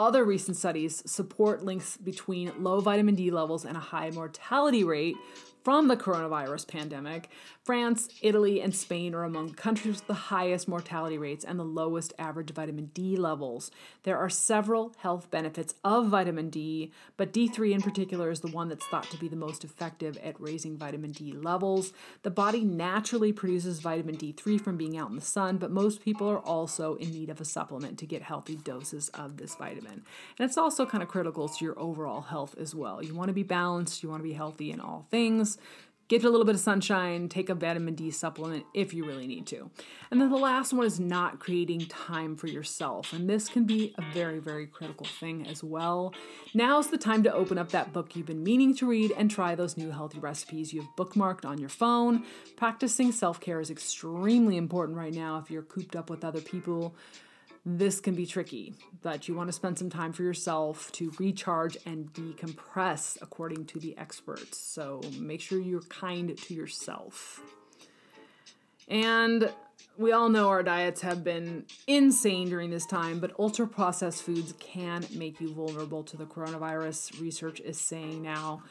Other 0.00 0.24
recent 0.24 0.56
studies 0.56 1.02
support 1.04 1.62
links 1.62 1.98
between 1.98 2.64
low 2.64 2.80
vitamin 2.80 3.16
D 3.16 3.30
levels 3.30 3.66
and 3.66 3.76
a 3.76 3.80
high 3.80 4.08
mortality 4.08 4.82
rate 4.82 5.14
from 5.62 5.88
the 5.88 5.96
coronavirus 5.96 6.66
pandemic, 6.68 7.28
France, 7.64 8.08
Italy, 8.22 8.62
and 8.62 8.74
Spain 8.74 9.14
are 9.14 9.24
among 9.24 9.52
countries 9.52 9.96
with 9.96 10.06
the 10.06 10.14
highest 10.14 10.68
mortality 10.68 11.18
rates 11.18 11.44
and 11.44 11.58
the 11.58 11.64
lowest 11.64 12.14
average 12.18 12.50
vitamin 12.52 12.86
D 12.94 13.16
levels. 13.16 13.70
There 14.04 14.16
are 14.16 14.30
several 14.30 14.94
health 14.98 15.30
benefits 15.30 15.74
of 15.84 16.08
vitamin 16.08 16.48
D, 16.48 16.92
but 17.16 17.32
D3 17.32 17.72
in 17.72 17.82
particular 17.82 18.30
is 18.30 18.40
the 18.40 18.48
one 18.48 18.68
that's 18.68 18.86
thought 18.86 19.10
to 19.10 19.18
be 19.18 19.28
the 19.28 19.36
most 19.36 19.62
effective 19.62 20.16
at 20.18 20.40
raising 20.40 20.78
vitamin 20.78 21.12
D 21.12 21.32
levels. 21.32 21.92
The 22.22 22.30
body 22.30 22.64
naturally 22.64 23.32
produces 23.32 23.80
vitamin 23.80 24.16
D3 24.16 24.60
from 24.60 24.78
being 24.78 24.96
out 24.96 25.10
in 25.10 25.16
the 25.16 25.22
sun, 25.22 25.58
but 25.58 25.70
most 25.70 26.02
people 26.02 26.28
are 26.28 26.40
also 26.40 26.94
in 26.94 27.10
need 27.10 27.28
of 27.28 27.40
a 27.40 27.44
supplement 27.44 27.98
to 27.98 28.06
get 28.06 28.22
healthy 28.22 28.56
doses 28.56 29.10
of 29.10 29.36
this 29.36 29.54
vitamin. 29.54 29.89
And 29.94 30.48
it's 30.48 30.58
also 30.58 30.86
kind 30.86 31.02
of 31.02 31.08
critical 31.08 31.48
to 31.48 31.64
your 31.64 31.78
overall 31.78 32.22
health 32.22 32.54
as 32.58 32.74
well. 32.74 33.02
You 33.02 33.14
want 33.14 33.28
to 33.28 33.34
be 33.34 33.42
balanced, 33.42 34.02
you 34.02 34.08
want 34.08 34.20
to 34.20 34.28
be 34.28 34.34
healthy 34.34 34.70
in 34.70 34.80
all 34.80 35.06
things 35.10 35.58
get 36.10 36.24
a 36.24 36.28
little 36.28 36.44
bit 36.44 36.56
of 36.56 36.60
sunshine, 36.60 37.28
take 37.28 37.48
a 37.48 37.54
vitamin 37.54 37.94
D 37.94 38.10
supplement 38.10 38.64
if 38.74 38.92
you 38.92 39.06
really 39.06 39.28
need 39.28 39.46
to. 39.46 39.70
And 40.10 40.20
then 40.20 40.28
the 40.28 40.36
last 40.36 40.72
one 40.72 40.84
is 40.84 40.98
not 40.98 41.38
creating 41.38 41.86
time 41.86 42.34
for 42.34 42.48
yourself. 42.48 43.12
And 43.12 43.30
this 43.30 43.48
can 43.48 43.62
be 43.62 43.94
a 43.96 44.02
very, 44.12 44.40
very 44.40 44.66
critical 44.66 45.06
thing 45.06 45.46
as 45.46 45.62
well. 45.62 46.12
Now's 46.52 46.88
the 46.88 46.98
time 46.98 47.22
to 47.22 47.32
open 47.32 47.58
up 47.58 47.70
that 47.70 47.92
book 47.92 48.16
you've 48.16 48.26
been 48.26 48.42
meaning 48.42 48.74
to 48.78 48.88
read 48.88 49.12
and 49.16 49.30
try 49.30 49.54
those 49.54 49.76
new 49.76 49.92
healthy 49.92 50.18
recipes 50.18 50.74
you've 50.74 50.88
bookmarked 50.98 51.44
on 51.44 51.58
your 51.58 51.68
phone. 51.68 52.24
Practicing 52.56 53.12
self 53.12 53.40
care 53.40 53.60
is 53.60 53.70
extremely 53.70 54.56
important 54.56 54.98
right 54.98 55.14
now 55.14 55.38
if 55.38 55.48
you're 55.48 55.62
cooped 55.62 55.94
up 55.94 56.10
with 56.10 56.24
other 56.24 56.40
people 56.40 56.92
this 57.64 58.00
can 58.00 58.14
be 58.14 58.26
tricky, 58.26 58.74
but 59.02 59.28
you 59.28 59.34
want 59.34 59.48
to 59.48 59.52
spend 59.52 59.78
some 59.78 59.90
time 59.90 60.12
for 60.12 60.22
yourself 60.22 60.90
to 60.92 61.12
recharge 61.18 61.76
and 61.84 62.12
decompress, 62.12 63.18
according 63.20 63.66
to 63.66 63.78
the 63.78 63.96
experts. 63.98 64.58
So 64.58 65.00
make 65.18 65.40
sure 65.40 65.60
you're 65.60 65.82
kind 65.82 66.36
to 66.36 66.54
yourself. 66.54 67.40
And 68.88 69.52
we 69.98 70.12
all 70.12 70.30
know 70.30 70.48
our 70.48 70.62
diets 70.62 71.02
have 71.02 71.22
been 71.22 71.66
insane 71.86 72.48
during 72.48 72.70
this 72.70 72.86
time, 72.86 73.20
but 73.20 73.38
ultra 73.38 73.66
processed 73.66 74.22
foods 74.22 74.54
can 74.58 75.04
make 75.14 75.40
you 75.40 75.52
vulnerable 75.52 76.02
to 76.04 76.16
the 76.16 76.24
coronavirus, 76.24 77.20
research 77.20 77.60
is 77.60 77.78
saying 77.78 78.22
now. 78.22 78.62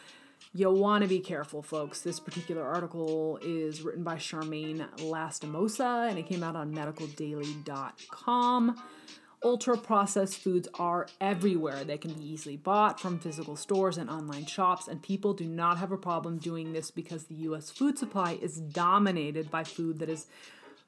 You'll 0.51 0.79
want 0.79 1.03
to 1.03 1.07
be 1.07 1.19
careful, 1.19 1.61
folks. 1.61 2.01
This 2.01 2.19
particular 2.19 2.63
article 2.63 3.37
is 3.43 3.83
written 3.83 4.03
by 4.03 4.15
Charmaine 4.15 4.89
Lastimosa 4.97 6.09
and 6.09 6.17
it 6.17 6.25
came 6.25 6.41
out 6.41 6.55
on 6.55 6.73
medicaldaily.com. 6.73 8.75
Ultra 9.41 9.77
processed 9.77 10.39
foods 10.39 10.67
are 10.79 11.07
everywhere. 11.21 11.83
They 11.83 11.99
can 11.99 12.13
be 12.13 12.27
easily 12.27 12.57
bought 12.57 12.99
from 12.99 13.19
physical 13.19 13.55
stores 13.55 13.97
and 13.97 14.09
online 14.09 14.45
shops, 14.45 14.89
and 14.89 15.01
people 15.01 15.33
do 15.33 15.45
not 15.45 15.77
have 15.77 15.93
a 15.93 15.97
problem 15.97 16.39
doing 16.39 16.73
this 16.73 16.91
because 16.91 17.23
the 17.25 17.35
US 17.35 17.69
food 17.69 17.97
supply 17.97 18.37
is 18.41 18.59
dominated 18.59 19.49
by 19.49 19.63
food 19.63 19.99
that 19.99 20.09
is 20.09 20.27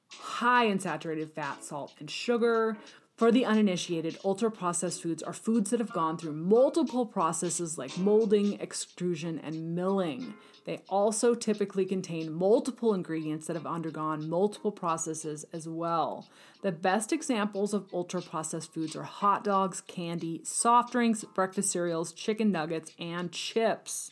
high 0.09 0.65
in 0.65 0.79
saturated 0.79 1.31
fat, 1.31 1.63
salt, 1.63 1.93
and 1.99 2.11
sugar. 2.11 2.75
For 3.21 3.31
the 3.31 3.45
uninitiated, 3.45 4.17
ultra 4.25 4.49
processed 4.49 5.03
foods 5.03 5.21
are 5.21 5.31
foods 5.31 5.69
that 5.69 5.79
have 5.79 5.93
gone 5.93 6.17
through 6.17 6.31
multiple 6.31 7.05
processes 7.05 7.77
like 7.77 7.95
molding, 7.95 8.59
extrusion, 8.59 9.37
and 9.43 9.75
milling. 9.75 10.33
They 10.65 10.81
also 10.89 11.35
typically 11.35 11.85
contain 11.85 12.33
multiple 12.33 12.95
ingredients 12.95 13.45
that 13.45 13.55
have 13.55 13.67
undergone 13.67 14.27
multiple 14.27 14.71
processes 14.71 15.45
as 15.53 15.67
well. 15.67 16.27
The 16.63 16.71
best 16.71 17.13
examples 17.13 17.75
of 17.75 17.93
ultra 17.93 18.23
processed 18.23 18.73
foods 18.73 18.95
are 18.95 19.03
hot 19.03 19.43
dogs, 19.43 19.81
candy, 19.81 20.41
soft 20.43 20.91
drinks, 20.91 21.23
breakfast 21.23 21.69
cereals, 21.69 22.13
chicken 22.13 22.51
nuggets, 22.51 22.91
and 22.97 23.31
chips. 23.31 24.09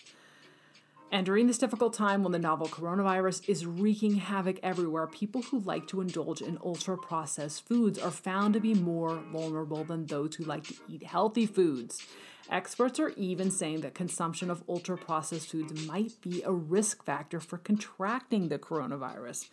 And 1.12 1.26
during 1.26 1.48
this 1.48 1.58
difficult 1.58 1.94
time 1.96 2.22
when 2.22 2.34
the 2.34 2.40
novel 2.40 2.68
coronavirus 2.68 3.50
is 3.50 3.66
wreaking 3.66 4.16
havoc 4.16 4.60
everywhere, 4.62 5.08
people 5.08 5.42
who 5.42 5.60
like 5.60 5.88
to 5.88 6.02
indulge 6.02 6.42
in 6.42 6.60
ultra 6.64 6.98
processed 6.98 7.68
foods 7.68 7.98
are 7.98 8.12
found 8.12 8.54
to 8.54 8.60
be 8.60 8.76
more 8.76 9.16
vulnerable 9.32 9.84
than 9.84 10.06
those 10.06 10.36
who 10.36 10.44
like 10.44 10.66
to 10.66 10.76
eat 10.88 11.02
healthy 11.04 11.48
foods. 11.48 12.06
Experts 12.52 13.00
are 13.00 13.10
even 13.10 13.50
saying 13.50 13.82
that 13.82 13.96
consumption 13.96 14.52
of 14.52 14.64
ultra 14.70 14.98
processed 14.98 15.50
foods 15.50 15.88
might 15.88 16.20
be 16.22 16.44
a 16.44 16.52
risk 16.52 17.04
factor 17.04 17.40
for 17.40 17.58
contracting 17.58 18.50
the 18.50 18.60
coronavirus. 18.60 19.50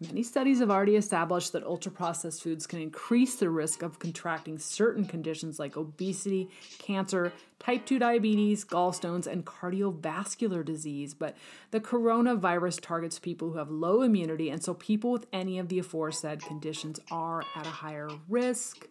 Many 0.00 0.24
studies 0.24 0.58
have 0.58 0.72
already 0.72 0.96
established 0.96 1.52
that 1.52 1.62
ultra 1.62 1.92
processed 1.92 2.42
foods 2.42 2.66
can 2.66 2.80
increase 2.80 3.36
the 3.36 3.48
risk 3.48 3.82
of 3.82 4.00
contracting 4.00 4.58
certain 4.58 5.04
conditions 5.04 5.60
like 5.60 5.76
obesity, 5.76 6.50
cancer, 6.78 7.32
type 7.60 7.86
2 7.86 8.00
diabetes, 8.00 8.64
gallstones, 8.64 9.28
and 9.28 9.46
cardiovascular 9.46 10.64
disease. 10.64 11.14
But 11.14 11.36
the 11.70 11.80
coronavirus 11.80 12.80
targets 12.80 13.20
people 13.20 13.52
who 13.52 13.58
have 13.58 13.70
low 13.70 14.02
immunity, 14.02 14.50
and 14.50 14.62
so 14.62 14.74
people 14.74 15.12
with 15.12 15.26
any 15.32 15.60
of 15.60 15.68
the 15.68 15.78
aforesaid 15.78 16.42
conditions 16.42 16.98
are 17.12 17.44
at 17.54 17.66
a 17.66 17.70
higher 17.70 18.10
risk 18.28 18.88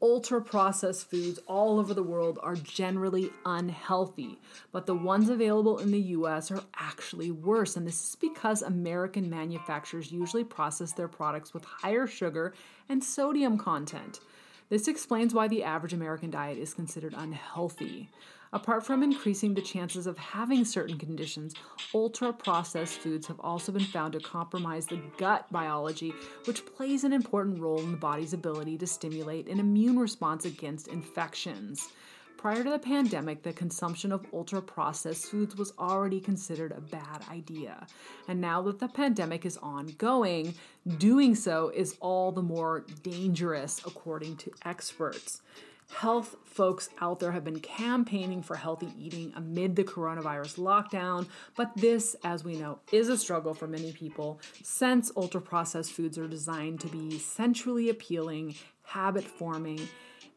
ultra 0.00 0.40
processed 0.40 1.10
foods 1.10 1.38
all 1.46 1.78
over 1.78 1.94
the 1.94 2.02
world 2.02 2.38
are 2.42 2.54
generally 2.56 3.30
unhealthy, 3.44 4.38
but 4.72 4.86
the 4.86 4.94
ones 4.94 5.28
available 5.28 5.78
in 5.78 5.90
the 5.90 6.00
US 6.00 6.50
are 6.50 6.62
actually 6.76 7.30
worse. 7.30 7.76
And 7.76 7.86
this 7.86 8.10
is 8.10 8.16
because 8.16 8.62
American 8.62 9.28
manufacturers 9.28 10.12
usually 10.12 10.44
process 10.44 10.92
their 10.92 11.08
products 11.08 11.52
with 11.52 11.64
higher 11.64 12.06
sugar 12.06 12.54
and 12.88 13.02
sodium 13.02 13.58
content. 13.58 14.20
This 14.68 14.86
explains 14.86 15.32
why 15.32 15.48
the 15.48 15.64
average 15.64 15.94
American 15.94 16.30
diet 16.30 16.58
is 16.58 16.74
considered 16.74 17.14
unhealthy. 17.16 18.10
Apart 18.52 18.84
from 18.84 19.02
increasing 19.02 19.52
the 19.52 19.60
chances 19.60 20.06
of 20.06 20.16
having 20.16 20.64
certain 20.64 20.98
conditions, 20.98 21.54
ultra 21.94 22.32
processed 22.32 22.98
foods 22.98 23.26
have 23.26 23.38
also 23.40 23.72
been 23.72 23.84
found 23.84 24.14
to 24.14 24.20
compromise 24.20 24.86
the 24.86 25.02
gut 25.18 25.50
biology, 25.52 26.14
which 26.44 26.64
plays 26.64 27.04
an 27.04 27.12
important 27.12 27.60
role 27.60 27.80
in 27.80 27.90
the 27.90 27.98
body's 27.98 28.32
ability 28.32 28.78
to 28.78 28.86
stimulate 28.86 29.48
an 29.48 29.60
immune 29.60 29.98
response 29.98 30.46
against 30.46 30.88
infections. 30.88 31.90
Prior 32.38 32.62
to 32.62 32.70
the 32.70 32.78
pandemic, 32.78 33.42
the 33.42 33.52
consumption 33.52 34.12
of 34.12 34.24
ultra 34.32 34.62
processed 34.62 35.26
foods 35.26 35.56
was 35.56 35.72
already 35.76 36.20
considered 36.20 36.70
a 36.70 36.80
bad 36.80 37.24
idea. 37.28 37.84
And 38.28 38.40
now 38.40 38.62
that 38.62 38.78
the 38.78 38.88
pandemic 38.88 39.44
is 39.44 39.58
ongoing, 39.58 40.54
doing 40.98 41.34
so 41.34 41.70
is 41.74 41.96
all 42.00 42.30
the 42.30 42.40
more 42.40 42.86
dangerous, 43.02 43.82
according 43.84 44.36
to 44.36 44.52
experts. 44.64 45.42
Health 45.92 46.36
folks 46.44 46.90
out 47.00 47.18
there 47.18 47.32
have 47.32 47.44
been 47.44 47.60
campaigning 47.60 48.42
for 48.42 48.56
healthy 48.56 48.92
eating 48.98 49.32
amid 49.34 49.74
the 49.74 49.84
coronavirus 49.84 50.58
lockdown, 50.58 51.26
but 51.56 51.72
this, 51.76 52.14
as 52.22 52.44
we 52.44 52.56
know, 52.56 52.78
is 52.92 53.08
a 53.08 53.16
struggle 53.16 53.54
for 53.54 53.66
many 53.66 53.92
people 53.92 54.38
since 54.62 55.10
ultra 55.16 55.40
processed 55.40 55.92
foods 55.92 56.18
are 56.18 56.28
designed 56.28 56.80
to 56.80 56.88
be 56.88 57.18
sensually 57.18 57.88
appealing, 57.88 58.54
habit 58.84 59.24
forming, 59.24 59.88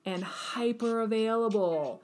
and 0.06 0.24
hyper 0.24 1.02
available. 1.02 2.02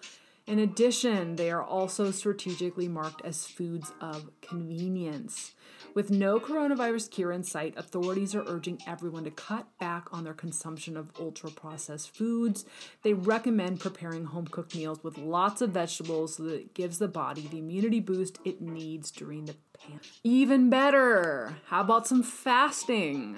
In 0.47 0.59
addition, 0.59 1.35
they 1.35 1.51
are 1.51 1.61
also 1.61 2.09
strategically 2.09 2.87
marked 2.87 3.21
as 3.25 3.45
foods 3.45 3.91
of 3.99 4.29
convenience. 4.41 5.51
With 5.93 6.09
no 6.09 6.39
coronavirus 6.39 7.11
cure 7.11 7.33
in 7.33 7.43
sight, 7.43 7.73
authorities 7.75 8.33
are 8.33 8.45
urging 8.47 8.79
everyone 8.87 9.25
to 9.25 9.31
cut 9.31 9.67
back 9.77 10.07
on 10.13 10.23
their 10.23 10.33
consumption 10.33 10.95
of 10.95 11.11
ultra 11.19 11.51
processed 11.51 12.15
foods. 12.15 12.65
They 13.03 13.13
recommend 13.13 13.81
preparing 13.81 14.25
home 14.25 14.47
cooked 14.47 14.73
meals 14.73 15.03
with 15.03 15.17
lots 15.17 15.61
of 15.61 15.71
vegetables 15.71 16.37
so 16.37 16.43
that 16.43 16.53
it 16.53 16.73
gives 16.73 16.97
the 16.99 17.09
body 17.09 17.41
the 17.41 17.59
immunity 17.59 17.99
boost 17.99 18.39
it 18.45 18.61
needs 18.61 19.11
during 19.11 19.45
the 19.45 19.55
pandemic. 19.77 20.05
Even 20.23 20.69
better, 20.69 21.57
how 21.65 21.81
about 21.81 22.07
some 22.07 22.23
fasting? 22.23 23.37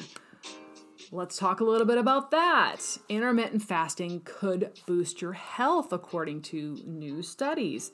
Let's 1.11 1.37
talk 1.37 1.59
a 1.59 1.63
little 1.63 1.87
bit 1.87 1.97
about 1.97 2.29
that. 2.29 2.99
Intermittent 3.09 3.63
fasting 3.63 4.21
could 4.25 4.79
boost 4.85 5.23
your 5.23 5.33
health, 5.33 5.91
according 5.91 6.43
to 6.43 6.77
new 6.85 7.23
studies. 7.23 7.91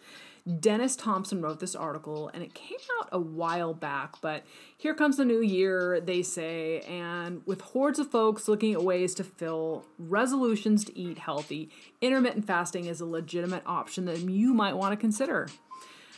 Dennis 0.60 0.98
Thompson 0.98 1.42
wrote 1.42 1.60
this 1.60 1.76
article 1.76 2.30
and 2.34 2.44
it 2.44 2.54
came 2.54 2.78
out 3.00 3.10
a 3.14 3.20
while 3.20 3.74
back, 3.74 4.22
but 4.22 4.44
here 4.78 4.94
comes 4.94 5.18
the 5.18 5.26
new 5.26 5.42
year, 5.42 6.00
they 6.02 6.22
say, 6.22 6.82
and 6.82 7.42
with 7.48 7.62
hordes 7.62 8.00
of 8.00 8.12
folks 8.12 8.48
looking 8.48 8.74
at 8.74 8.84
ways 8.84 9.16
to 9.16 9.24
fill 9.24 9.86
resolutions 9.98 10.84
to 10.86 11.00
eat 11.00 11.18
healthy, 11.18 11.70
intermittent 12.02 12.46
fasting 12.46 12.86
is 12.86 13.02
a 13.02 13.06
legitimate 13.06 13.64
option 13.66 14.06
that 14.06 14.20
you 14.20 14.54
might 14.54 14.76
want 14.76 14.92
to 14.92 14.98
consider. 14.98 15.48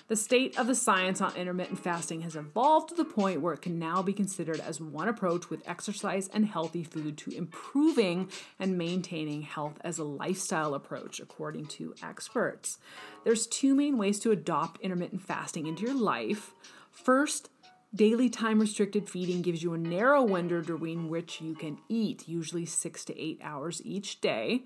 The 0.07 0.15
state 0.15 0.57
of 0.57 0.67
the 0.67 0.75
science 0.75 1.19
on 1.19 1.35
intermittent 1.35 1.79
fasting 1.79 2.21
has 2.21 2.37
evolved 2.37 2.89
to 2.89 2.95
the 2.95 3.03
point 3.03 3.41
where 3.41 3.53
it 3.53 3.61
can 3.61 3.77
now 3.77 4.01
be 4.01 4.13
considered 4.13 4.61
as 4.61 4.79
one 4.79 5.09
approach 5.09 5.49
with 5.49 5.67
exercise 5.67 6.29
and 6.29 6.45
healthy 6.45 6.83
food 6.83 7.17
to 7.19 7.31
improving 7.31 8.29
and 8.57 8.77
maintaining 8.77 9.41
health 9.41 9.77
as 9.81 9.99
a 9.99 10.05
lifestyle 10.05 10.73
approach, 10.73 11.19
according 11.19 11.65
to 11.65 11.93
experts. 12.01 12.77
There's 13.25 13.47
two 13.47 13.75
main 13.75 13.97
ways 13.97 14.19
to 14.21 14.31
adopt 14.31 14.79
intermittent 14.81 15.23
fasting 15.23 15.67
into 15.67 15.83
your 15.83 15.95
life. 15.95 16.53
First, 16.89 17.49
Daily 17.95 18.29
time 18.29 18.59
restricted 18.59 19.09
feeding 19.09 19.41
gives 19.41 19.63
you 19.63 19.73
a 19.73 19.77
narrow 19.77 20.21
window 20.21 20.61
during 20.61 21.09
which 21.09 21.39
you 21.39 21.55
can 21.55 21.77
eat, 21.87 22.27
usually 22.27 22.65
six 22.65 23.05
to 23.05 23.17
eight 23.19 23.39
hours 23.41 23.81
each 23.85 24.19
day. 24.19 24.65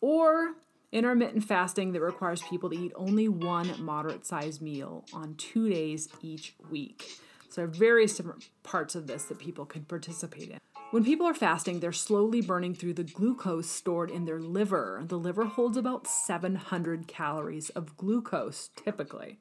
Or 0.00 0.54
intermittent 0.92 1.44
fasting 1.44 1.92
that 1.92 2.00
requires 2.00 2.42
people 2.42 2.70
to 2.70 2.78
eat 2.78 2.92
only 2.94 3.28
one 3.28 3.82
moderate 3.82 4.26
sized 4.26 4.62
meal 4.62 5.04
on 5.12 5.34
two 5.34 5.68
days 5.68 6.08
each 6.20 6.54
week. 6.70 7.18
So, 7.48 7.62
there 7.62 7.64
are 7.64 7.68
various 7.68 8.16
different 8.16 8.48
parts 8.62 8.94
of 8.94 9.06
this 9.06 9.24
that 9.24 9.38
people 9.38 9.66
can 9.66 9.84
participate 9.84 10.50
in. 10.50 10.58
When 10.92 11.04
people 11.04 11.26
are 11.26 11.34
fasting, 11.34 11.80
they're 11.80 11.90
slowly 11.90 12.42
burning 12.42 12.74
through 12.74 12.94
the 12.94 13.04
glucose 13.04 13.68
stored 13.68 14.10
in 14.10 14.26
their 14.26 14.40
liver. 14.40 15.02
The 15.06 15.18
liver 15.18 15.46
holds 15.46 15.78
about 15.78 16.06
700 16.06 17.08
calories 17.08 17.70
of 17.70 17.96
glucose 17.96 18.68
typically, 18.76 19.38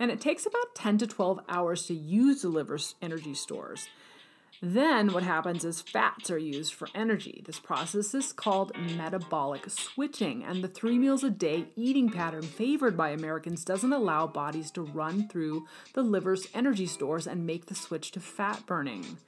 and 0.00 0.10
it 0.10 0.18
takes 0.18 0.46
about 0.46 0.74
10 0.74 0.96
to 0.98 1.06
12 1.06 1.40
hours 1.46 1.86
to 1.86 1.94
use 1.94 2.40
the 2.40 2.48
liver's 2.48 2.94
energy 3.02 3.34
stores. 3.34 3.86
Then 4.66 5.12
what 5.12 5.24
happens 5.24 5.62
is 5.62 5.82
fats 5.82 6.30
are 6.30 6.38
used 6.38 6.72
for 6.72 6.88
energy. 6.94 7.42
This 7.44 7.58
process 7.58 8.14
is 8.14 8.32
called 8.32 8.72
metabolic 8.96 9.68
switching, 9.68 10.42
and 10.42 10.64
the 10.64 10.68
three 10.68 10.96
meals 10.96 11.22
a 11.22 11.28
day 11.28 11.66
eating 11.76 12.08
pattern 12.08 12.40
favored 12.40 12.96
by 12.96 13.10
Americans 13.10 13.62
doesn't 13.62 13.92
allow 13.92 14.26
bodies 14.26 14.70
to 14.70 14.80
run 14.80 15.28
through 15.28 15.66
the 15.92 16.00
liver's 16.02 16.48
energy 16.54 16.86
stores 16.86 17.26
and 17.26 17.46
make 17.46 17.66
the 17.66 17.74
switch 17.74 18.10
to 18.12 18.20
fat 18.20 18.64
burning 18.64 19.18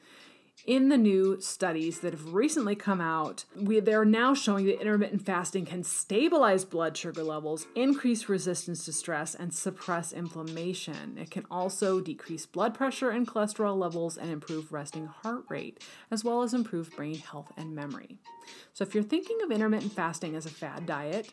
in 0.65 0.89
the 0.89 0.97
new 0.97 1.41
studies 1.41 2.01
that 2.01 2.13
have 2.13 2.35
recently 2.35 2.75
come 2.75 3.01
out, 3.01 3.45
we, 3.55 3.79
they're 3.79 4.05
now 4.05 4.35
showing 4.35 4.67
that 4.67 4.81
intermittent 4.81 5.25
fasting 5.25 5.65
can 5.65 5.85
stabilize 5.85 6.65
blood 6.65 6.97
sugar 6.97 7.23
levels, 7.23 7.67
increase 7.75 8.29
resistance 8.29 8.85
to 8.85 8.93
stress, 8.93 9.35
and 9.35 9.55
suppress 9.55 10.13
inflammation. 10.13 11.19
It 11.19 11.31
can 11.31 11.47
also 11.51 12.01
decrease 12.01 12.47
blood 12.47 12.75
pressure 12.75 13.11
and 13.11 13.29
cholesterol 13.29 13.79
levels 13.79 14.17
and 14.17 14.31
improve 14.31 14.73
resting 14.73 15.07
heart 15.07 15.45
rate, 15.49 15.81
as 16.11 16.25
well 16.25 16.43
as 16.43 16.53
improve 16.53 16.95
brain 16.97 17.19
health 17.19 17.53
and 17.57 17.75
memory. 17.75 18.19
So, 18.73 18.83
if 18.83 18.95
you're 18.95 19.05
thinking 19.05 19.39
of 19.43 19.51
intermittent 19.51 19.93
fasting 19.93 20.35
as 20.35 20.47
a 20.47 20.51
fad 20.51 20.87
diet, 20.87 21.33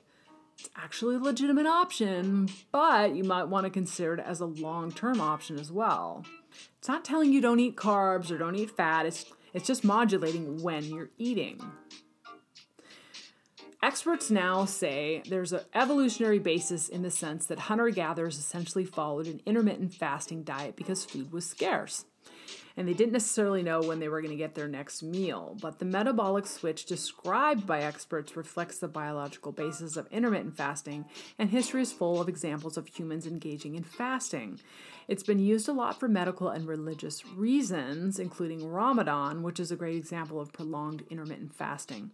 it's 0.60 0.70
actually 0.76 1.16
a 1.16 1.20
legitimate 1.20 1.66
option, 1.66 2.50
but 2.72 3.16
you 3.16 3.24
might 3.24 3.46
want 3.46 3.66
to 3.66 3.70
consider 3.70 4.16
it 4.16 4.20
as 4.20 4.40
a 4.40 4.46
long 4.46 4.92
term 4.92 5.20
option 5.20 5.60
as 5.60 5.72
well. 5.72 6.26
It's 6.78 6.88
not 6.88 7.06
telling 7.06 7.34
you 7.34 7.42
don't 7.42 7.60
eat 7.60 7.76
carbs 7.76 8.32
or 8.32 8.38
don't 8.38 8.56
eat 8.56 8.72
fat, 8.72 9.06
it's, 9.06 9.26
it's 9.54 9.68
just 9.68 9.84
modulating 9.84 10.62
when 10.62 10.84
you're 10.84 11.10
eating. 11.18 11.60
Experts 13.82 14.32
now 14.32 14.64
say 14.64 15.22
there's 15.28 15.52
an 15.52 15.60
evolutionary 15.74 16.40
basis 16.40 16.88
in 16.88 17.02
the 17.02 17.12
sense 17.12 17.46
that 17.48 17.60
hunter 17.60 17.90
gatherers 17.90 18.38
essentially 18.38 18.86
followed 18.86 19.28
an 19.28 19.42
intermittent 19.46 19.94
fasting 19.94 20.44
diet 20.44 20.78
because 20.78 21.04
food 21.04 21.34
was 21.34 21.46
scarce 21.46 22.06
and 22.75 22.88
they 22.88 22.94
didn't 22.94 23.13
necessarily 23.13 23.62
know 23.62 23.82
when 23.82 24.00
they 24.00 24.10
were 24.10 24.22
going 24.22 24.32
to 24.32 24.38
get 24.38 24.56
their 24.56 24.68
next 24.68 25.03
meal. 25.03 25.58
But 25.62 25.80
the 25.80 25.86
metabolic 25.86 26.48
switch 26.48 26.86
described 26.86 27.68
by 27.68 27.82
experts 27.82 28.36
reflects 28.36 28.80
the 28.80 28.88
biological 28.88 29.51
basis 29.51 29.96
of 29.98 30.08
intermittent 30.12 30.58
fasting, 30.58 31.06
and 31.38 31.50
history 31.50 31.82
is 31.82 31.92
full 31.92 32.20
of 32.20 32.30
examples 32.30 32.77
of 32.77 32.88
humans 32.88 33.27
engaging 33.27 33.75
in 33.75 33.84
fasting. 33.84 34.60
It's 35.08 35.24
been 35.24 35.39
used 35.39 35.68
a 35.68 35.74
lot 35.74 36.00
for 36.00 36.08
medical 36.08 36.50
and 36.50 36.68
religious 36.68 37.25
reasons, 37.25 38.20
including 38.20 38.70
Ramadan, 38.70 39.44
which 39.44 39.60
is 39.60 39.72
a 39.72 39.75
great 39.75 39.96
example 39.96 40.39
of 40.39 40.53
prolonged 40.53 41.03
intermittent 41.10 41.53
fasting. 41.53 42.12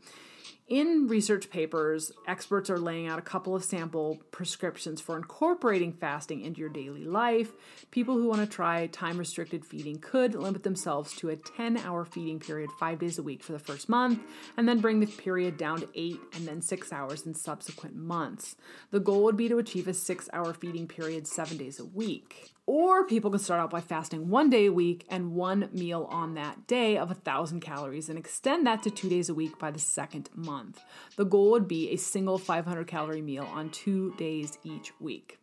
In 0.70 1.08
research 1.08 1.50
papers, 1.50 2.12
experts 2.28 2.70
are 2.70 2.78
laying 2.78 3.08
out 3.08 3.18
a 3.18 3.24
couple 3.24 3.56
of 3.56 3.64
sample 3.64 4.20
prescriptions 4.30 5.02
for 5.02 5.18
incorporating 5.18 5.94
fasting 5.94 6.42
into 6.42 6.60
your 6.60 6.70
daily 6.70 7.06
life. 7.06 7.54
People 7.90 8.16
who 8.16 8.28
want 8.28 8.42
to 8.42 8.48
try 8.48 8.86
time 8.86 9.18
restricted 9.18 9.66
feeding 9.66 9.98
could 9.98 10.36
limit 10.50 10.64
themselves 10.64 11.14
to 11.14 11.30
a 11.30 11.36
10 11.36 11.78
hour 11.78 12.04
feeding 12.04 12.40
period 12.40 12.72
five 12.80 12.98
days 13.00 13.20
a 13.20 13.24
week 13.24 13.44
for 13.44 13.52
the 13.52 13.60
first 13.60 13.88
month, 13.88 14.20
and 14.58 14.68
then 14.68 14.80
bring 14.80 15.00
the 15.00 15.06
period 15.06 15.58
down 15.58 15.80
to 15.80 15.88
eight 15.94 16.20
and 16.34 16.48
then 16.48 16.62
six 16.62 16.92
hours 16.92 17.26
in 17.26 17.36
subsequent 17.36 17.96
months. 17.96 18.56
The 18.92 19.00
goal 19.00 19.24
would 19.24 19.38
be 19.38 19.48
to 19.48 19.60
achieve 19.60 19.88
a 19.88 19.94
six 19.94 20.28
hour 20.34 20.54
feeding 20.54 20.88
period 20.88 21.28
seven 21.28 21.58
days 21.58 21.80
a 21.80 21.86
week. 21.86 22.52
Or 22.66 23.06
people 23.06 23.32
can 23.32 23.40
start 23.40 23.60
out 23.60 23.72
by 23.72 23.82
fasting 23.82 24.30
one 24.30 24.50
day 24.50 24.66
a 24.66 24.74
week 24.74 25.06
and 25.10 25.34
one 25.34 25.70
meal 25.72 26.08
on 26.12 26.36
that 26.36 26.68
day 26.68 26.98
of 26.98 27.10
1,000 27.10 27.62
calories 27.62 28.10
and 28.10 28.18
extend 28.18 28.68
that 28.68 28.84
to 28.84 28.92
two 28.92 29.10
days 29.10 29.30
a 29.30 29.34
week 29.34 29.58
by 29.58 29.72
the 29.72 29.80
second 29.80 30.30
month. 30.36 30.80
The 31.16 31.26
goal 31.26 31.52
would 31.52 31.68
be 31.68 31.90
a 31.90 31.96
single 31.96 32.38
500 32.38 32.88
calorie 32.88 33.22
meal 33.22 33.48
on 33.52 33.70
two 33.70 34.14
days 34.18 34.60
each 34.64 34.92
week. 35.00 35.40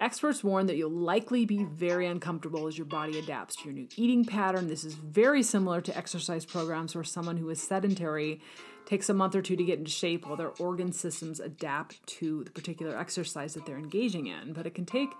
Experts 0.00 0.42
warn 0.42 0.64
that 0.64 0.78
you'll 0.78 0.90
likely 0.90 1.44
be 1.44 1.62
very 1.62 2.06
uncomfortable 2.06 2.66
as 2.66 2.78
your 2.78 2.86
body 2.86 3.18
adapts 3.18 3.54
to 3.56 3.64
your 3.64 3.74
new 3.74 3.86
eating 3.96 4.24
pattern. 4.24 4.66
This 4.66 4.82
is 4.82 4.94
very 4.94 5.42
similar 5.42 5.82
to 5.82 5.94
exercise 5.94 6.46
programs 6.46 6.94
where 6.94 7.04
someone 7.04 7.36
who 7.36 7.50
is 7.50 7.60
sedentary 7.60 8.40
takes 8.86 9.10
a 9.10 9.14
month 9.14 9.34
or 9.34 9.42
two 9.42 9.56
to 9.56 9.62
get 9.62 9.78
into 9.78 9.90
shape 9.90 10.26
while 10.26 10.36
their 10.36 10.52
organ 10.58 10.90
systems 10.90 11.38
adapt 11.38 12.04
to 12.06 12.44
the 12.44 12.50
particular 12.50 12.98
exercise 12.98 13.52
that 13.52 13.66
they're 13.66 13.76
engaging 13.76 14.26
in. 14.26 14.54
But 14.54 14.64
it 14.64 14.74
can 14.74 14.86
take 14.86 15.10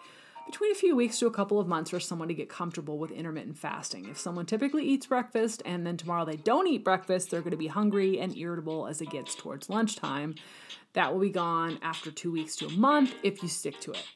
between 0.46 0.72
a 0.72 0.74
few 0.74 0.96
weeks 0.96 1.18
to 1.18 1.26
a 1.26 1.30
couple 1.30 1.60
of 1.60 1.68
months 1.68 1.90
for 1.90 2.00
someone 2.00 2.28
to 2.28 2.34
get 2.34 2.48
comfortable 2.48 2.96
with 2.96 3.10
intermittent 3.10 3.58
fasting. 3.58 4.08
If 4.08 4.18
someone 4.18 4.46
typically 4.46 4.86
eats 4.86 5.04
breakfast 5.04 5.62
and 5.66 5.86
then 5.86 5.98
tomorrow 5.98 6.24
they 6.24 6.36
don't 6.36 6.66
eat 6.66 6.84
breakfast, 6.84 7.30
they're 7.30 7.42
going 7.42 7.50
to 7.50 7.58
be 7.58 7.66
hungry 7.66 8.18
and 8.18 8.34
irritable 8.34 8.86
as 8.86 9.02
it 9.02 9.10
gets 9.10 9.34
towards 9.34 9.68
lunchtime. 9.68 10.36
That 10.94 11.12
will 11.12 11.20
be 11.20 11.28
gone 11.28 11.78
after 11.82 12.10
two 12.10 12.32
weeks 12.32 12.56
to 12.56 12.66
a 12.66 12.70
month 12.70 13.14
if 13.22 13.42
you 13.42 13.48
stick 13.50 13.78
to 13.80 13.90
it. 13.90 14.06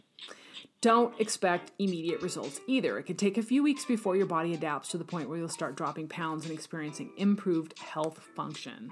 Don't 0.85 1.19
expect 1.19 1.73
immediate 1.79 2.21
results 2.21 2.61
either. 2.67 2.99
It 2.99 3.05
could 3.05 3.19
take 3.19 3.39
a 3.39 3.43
few 3.43 3.63
weeks 3.63 3.87
before 3.87 4.17
your 4.17 4.27
body 4.27 4.53
adapts 4.53 4.91
to 4.91 4.99
the 4.99 5.05
point 5.05 5.31
where 5.31 5.39
you'll 5.39 5.49
start 5.49 5.77
dropping 5.77 6.09
pounds 6.09 6.45
and 6.45 6.53
experiencing 6.53 7.11
improved 7.17 7.79
health 7.79 8.19
function. 8.37 8.91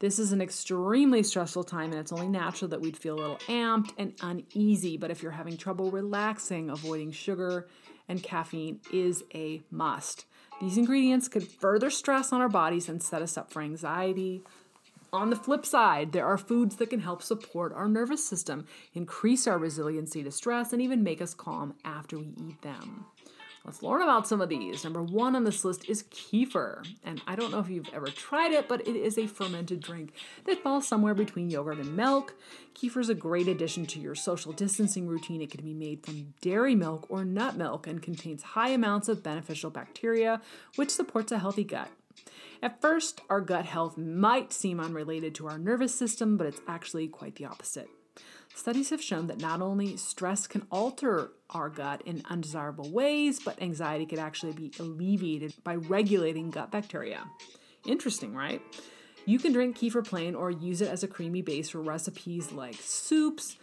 This 0.00 0.18
is 0.18 0.32
an 0.32 0.40
extremely 0.40 1.22
stressful 1.22 1.64
time, 1.64 1.90
and 1.90 2.00
it's 2.00 2.10
only 2.10 2.26
natural 2.26 2.70
that 2.70 2.80
we'd 2.80 2.96
feel 2.96 3.16
a 3.16 3.20
little 3.20 3.36
amped 3.48 3.92
and 3.98 4.14
uneasy. 4.22 4.96
But 4.96 5.10
if 5.10 5.22
you're 5.22 5.30
having 5.30 5.58
trouble 5.58 5.90
relaxing, 5.90 6.70
avoiding 6.70 7.12
sugar 7.12 7.68
and 8.08 8.22
caffeine 8.22 8.80
is 8.94 9.22
a 9.34 9.60
must. 9.70 10.24
These 10.58 10.78
ingredients 10.78 11.28
could 11.28 11.46
further 11.46 11.90
stress 11.90 12.32
on 12.32 12.40
our 12.40 12.48
bodies 12.48 12.88
and 12.88 13.02
set 13.02 13.20
us 13.20 13.36
up 13.36 13.52
for 13.52 13.60
anxiety, 13.60 14.42
On 15.12 15.28
the 15.28 15.36
flip 15.36 15.66
side, 15.66 16.12
there 16.12 16.24
are 16.24 16.38
foods 16.38 16.76
that 16.76 16.90
can 16.90 17.00
help 17.00 17.20
support 17.20 17.72
our 17.72 17.88
nervous 17.88 18.24
system, 18.24 18.66
increase 18.94 19.48
our 19.48 19.58
resiliency 19.58 20.22
to 20.22 20.30
stress, 20.30 20.72
and 20.72 20.80
even 20.80 21.02
make 21.02 21.20
us 21.20 21.34
calm 21.34 21.74
after 21.84 22.16
we 22.16 22.32
eat 22.38 22.62
them. 22.62 23.06
Let's 23.64 23.82
learn 23.82 24.00
about 24.00 24.26
some 24.26 24.40
of 24.40 24.48
these. 24.48 24.84
Number 24.84 25.02
one 25.02 25.36
on 25.36 25.44
this 25.44 25.64
list 25.64 25.88
is 25.88 26.04
kefir. 26.04 26.86
And 27.04 27.20
I 27.26 27.36
don't 27.36 27.50
know 27.50 27.58
if 27.58 27.68
you've 27.68 27.90
ever 27.92 28.06
tried 28.06 28.52
it, 28.52 28.68
but 28.68 28.86
it 28.88 28.96
is 28.96 29.18
a 29.18 29.26
fermented 29.26 29.80
drink 29.80 30.12
that 30.44 30.62
falls 30.62 30.88
somewhere 30.88 31.14
between 31.14 31.50
yogurt 31.50 31.78
and 31.78 31.94
milk. 31.94 32.34
Kefir 32.74 33.00
is 33.00 33.10
a 33.10 33.14
great 33.14 33.48
addition 33.48 33.84
to 33.86 34.00
your 34.00 34.14
social 34.14 34.52
distancing 34.52 35.06
routine. 35.06 35.42
It 35.42 35.50
can 35.50 35.62
be 35.62 35.74
made 35.74 36.04
from 36.04 36.32
dairy 36.40 36.74
milk 36.74 37.06
or 37.10 37.22
nut 37.24 37.56
milk 37.56 37.86
and 37.86 38.02
contains 38.02 38.42
high 38.42 38.70
amounts 38.70 39.08
of 39.08 39.22
beneficial 39.22 39.70
bacteria, 39.70 40.40
which 40.76 40.90
supports 40.90 41.30
a 41.30 41.38
healthy 41.38 41.64
gut. 41.64 41.90
At 42.62 42.80
first, 42.80 43.20
our 43.28 43.42
gut 43.42 43.66
health 43.66 43.98
might 43.98 44.52
seem 44.54 44.80
unrelated 44.80 45.34
to 45.36 45.48
our 45.48 45.58
nervous 45.58 45.94
system, 45.94 46.36
but 46.36 46.46
it's 46.46 46.60
actually 46.66 47.08
quite 47.08 47.36
the 47.36 47.44
opposite. 47.44 47.88
Studies 48.60 48.90
have 48.90 49.02
shown 49.02 49.26
that 49.28 49.40
not 49.40 49.62
only 49.62 49.96
stress 49.96 50.46
can 50.46 50.66
alter 50.70 51.30
our 51.48 51.70
gut 51.70 52.02
in 52.04 52.22
undesirable 52.28 52.90
ways, 52.90 53.40
but 53.42 53.62
anxiety 53.62 54.04
could 54.04 54.18
actually 54.18 54.52
be 54.52 54.70
alleviated 54.78 55.54
by 55.64 55.76
regulating 55.76 56.50
gut 56.50 56.70
bacteria. 56.70 57.22
Interesting, 57.86 58.34
right? 58.34 58.60
You 59.24 59.38
can 59.38 59.54
drink 59.54 59.78
kefir 59.78 60.06
plain 60.06 60.34
or 60.34 60.50
use 60.50 60.82
it 60.82 60.90
as 60.90 61.02
a 61.02 61.08
creamy 61.08 61.40
base 61.40 61.70
for 61.70 61.80
recipes 61.80 62.52
like 62.52 62.74
soups, 62.74 63.56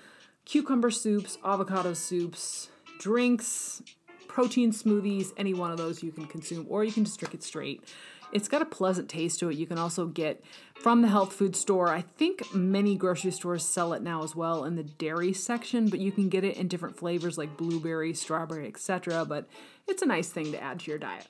cucumber 0.46 0.90
soups, 0.90 1.38
avocado 1.46 1.94
soups, 1.94 2.70
drinks, 2.98 3.84
protein 4.28 4.72
smoothies, 4.72 5.32
any 5.38 5.54
one 5.54 5.70
of 5.70 5.78
those 5.78 6.02
you 6.02 6.12
can 6.12 6.26
consume, 6.26 6.66
or 6.70 6.84
you 6.84 6.92
can 6.92 7.06
just 7.06 7.20
drink 7.20 7.36
it 7.36 7.44
straight. 7.44 7.84
It's 8.32 8.48
got 8.48 8.62
a 8.62 8.66
pleasant 8.66 9.10
taste 9.10 9.40
to 9.40 9.50
it. 9.50 9.58
You 9.58 9.66
can 9.66 9.78
also 9.78 10.06
get 10.06 10.44
from 10.76 11.02
the 11.02 11.08
health 11.08 11.34
food 11.34 11.56
store. 11.56 11.90
I 11.90 12.02
think 12.02 12.54
many 12.54 12.96
grocery 12.96 13.32
stores 13.32 13.66
sell 13.66 13.94
it 13.94 14.02
now 14.02 14.24
as 14.24 14.36
well 14.36 14.66
in 14.66 14.76
the 14.76 14.84
dairy 14.84 15.34
section, 15.34 15.90
but 15.90 16.00
you 16.00 16.12
can 16.12 16.30
get 16.30 16.44
it 16.44 16.58
in 16.58 16.68
different 16.68 16.98
flavors 16.98 17.38
like 17.38 17.58
blueberry, 17.58 18.14
strawberry, 18.14 18.68
etc. 18.68 19.26
But 19.26 19.48
it's 19.88 20.02
a 20.02 20.08
nice 20.08 20.30
thing 20.30 20.52
to 20.52 20.62
add 20.62 20.80
to 20.82 20.92
your 20.92 21.00
diet. 21.00 21.28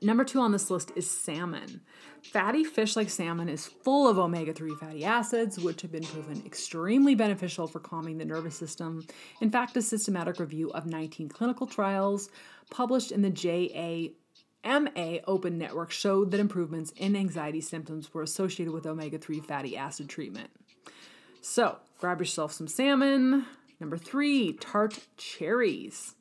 Number 0.00 0.24
two 0.24 0.40
on 0.40 0.52
this 0.52 0.70
list 0.70 0.92
is 0.94 1.10
salmon. 1.10 1.80
Fatty 2.22 2.62
fish 2.62 2.94
like 2.94 3.10
salmon 3.10 3.48
is 3.48 3.66
full 3.66 4.08
of 4.08 4.18
omega 4.18 4.52
3 4.52 4.74
fatty 4.76 5.04
acids, 5.04 5.58
which 5.58 5.82
have 5.82 5.90
been 5.90 6.04
proven 6.04 6.42
extremely 6.46 7.14
beneficial 7.14 7.66
for 7.66 7.80
calming 7.80 8.18
the 8.18 8.24
nervous 8.24 8.56
system. 8.56 9.04
In 9.40 9.50
fact, 9.50 9.76
a 9.76 9.82
systematic 9.82 10.38
review 10.38 10.70
of 10.70 10.86
19 10.86 11.28
clinical 11.30 11.66
trials 11.66 12.28
published 12.70 13.12
in 13.12 13.22
the 13.22 13.30
JA 13.30 14.12
MA 14.68 15.18
Open 15.26 15.56
Network 15.56 15.90
showed 15.90 16.30
that 16.30 16.40
improvements 16.40 16.92
in 16.96 17.16
anxiety 17.16 17.62
symptoms 17.62 18.12
were 18.12 18.22
associated 18.22 18.74
with 18.74 18.86
omega 18.86 19.16
3 19.16 19.40
fatty 19.40 19.76
acid 19.76 20.10
treatment. 20.10 20.50
So, 21.40 21.78
grab 21.98 22.18
yourself 22.20 22.52
some 22.52 22.68
salmon. 22.68 23.46
Number 23.80 23.96
three, 23.96 24.52
tart 24.52 24.98
cherries. 25.16 26.14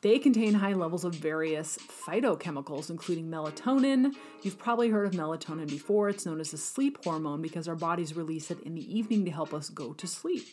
They 0.00 0.18
contain 0.18 0.54
high 0.54 0.72
levels 0.72 1.04
of 1.04 1.14
various 1.14 1.78
phytochemicals, 1.78 2.90
including 2.90 3.28
melatonin. 3.28 4.14
You've 4.42 4.58
probably 4.58 4.88
heard 4.88 5.06
of 5.06 5.12
melatonin 5.12 5.68
before. 5.68 6.08
It's 6.08 6.26
known 6.26 6.40
as 6.40 6.52
a 6.52 6.58
sleep 6.58 6.98
hormone 7.04 7.42
because 7.42 7.68
our 7.68 7.74
bodies 7.74 8.16
release 8.16 8.50
it 8.50 8.60
in 8.62 8.74
the 8.74 8.98
evening 8.98 9.24
to 9.24 9.30
help 9.30 9.52
us 9.52 9.68
go 9.68 9.92
to 9.92 10.06
sleep. 10.06 10.46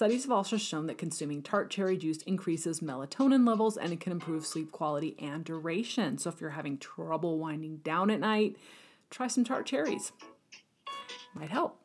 Studies 0.00 0.22
have 0.22 0.32
also 0.32 0.56
shown 0.56 0.86
that 0.86 0.96
consuming 0.96 1.42
tart 1.42 1.68
cherry 1.68 1.98
juice 1.98 2.22
increases 2.22 2.80
melatonin 2.80 3.46
levels 3.46 3.76
and 3.76 3.92
it 3.92 4.00
can 4.00 4.12
improve 4.12 4.46
sleep 4.46 4.72
quality 4.72 5.14
and 5.18 5.44
duration. 5.44 6.16
So 6.16 6.30
if 6.30 6.40
you're 6.40 6.48
having 6.48 6.78
trouble 6.78 7.36
winding 7.36 7.80
down 7.84 8.08
at 8.08 8.18
night, 8.18 8.56
try 9.10 9.26
some 9.26 9.44
tart 9.44 9.66
cherries. 9.66 10.12
Might 11.34 11.50
help. 11.50 11.82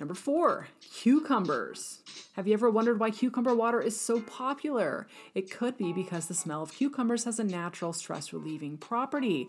Number 0.00 0.12
four, 0.12 0.66
cucumbers. 0.92 2.00
Have 2.32 2.48
you 2.48 2.54
ever 2.54 2.68
wondered 2.68 2.98
why 2.98 3.12
cucumber 3.12 3.54
water 3.54 3.80
is 3.80 3.96
so 3.96 4.20
popular? 4.20 5.06
It 5.32 5.48
could 5.48 5.78
be 5.78 5.92
because 5.92 6.26
the 6.26 6.34
smell 6.34 6.64
of 6.64 6.74
cucumbers 6.74 7.26
has 7.26 7.38
a 7.38 7.44
natural 7.44 7.92
stress 7.92 8.32
relieving 8.32 8.76
property. 8.76 9.46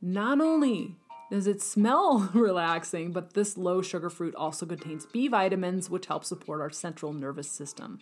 Not 0.00 0.40
only 0.40 0.94
does 1.30 1.46
it 1.46 1.62
smell 1.62 2.30
relaxing, 2.34 3.12
but 3.12 3.34
this 3.34 3.56
low 3.56 3.82
sugar 3.82 4.10
fruit 4.10 4.34
also 4.34 4.66
contains 4.66 5.06
B 5.06 5.28
vitamins, 5.28 5.90
which 5.90 6.06
help 6.06 6.24
support 6.24 6.60
our 6.60 6.70
central 6.70 7.12
nervous 7.12 7.50
system. 7.50 7.98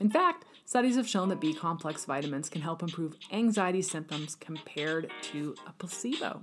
In 0.00 0.10
fact, 0.10 0.44
studies 0.64 0.96
have 0.96 1.08
shown 1.08 1.28
that 1.28 1.40
B 1.40 1.54
complex 1.54 2.04
vitamins 2.04 2.48
can 2.48 2.62
help 2.62 2.82
improve 2.82 3.16
anxiety 3.30 3.82
symptoms 3.82 4.34
compared 4.34 5.10
to 5.22 5.54
a 5.66 5.72
placebo. 5.72 6.42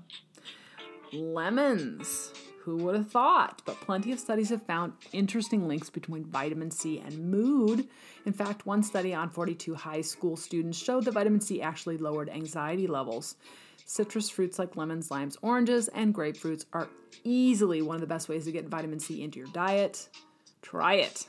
Lemons. 1.11 2.31
Who 2.63 2.77
would 2.77 2.95
have 2.95 3.09
thought? 3.09 3.61
But 3.65 3.79
plenty 3.81 4.11
of 4.11 4.19
studies 4.19 4.49
have 4.49 4.61
found 4.63 4.93
interesting 5.11 5.67
links 5.67 5.89
between 5.89 6.25
vitamin 6.25 6.69
C 6.69 6.99
and 6.99 7.31
mood. 7.31 7.87
In 8.25 8.33
fact, 8.33 8.65
one 8.65 8.83
study 8.83 9.13
on 9.13 9.29
42 9.29 9.73
high 9.73 10.01
school 10.01 10.35
students 10.35 10.77
showed 10.77 11.05
that 11.05 11.13
vitamin 11.13 11.41
C 11.41 11.61
actually 11.61 11.97
lowered 11.97 12.29
anxiety 12.29 12.85
levels. 12.85 13.35
Citrus 13.89 14.29
fruits 14.29 14.59
like 14.59 14.75
lemons, 14.75 15.09
limes, 15.09 15.35
oranges, 15.41 15.87
and 15.87 16.13
grapefruits 16.13 16.63
are 16.73 16.89
easily 17.23 17.81
one 17.81 17.95
of 17.95 18.01
the 18.01 18.07
best 18.07 18.29
ways 18.29 18.45
to 18.45 18.51
get 18.51 18.67
vitamin 18.67 18.99
C 18.99 19.23
into 19.23 19.39
your 19.39 19.47
diet. 19.47 20.09
Try 20.61 20.93
it. 20.93 21.25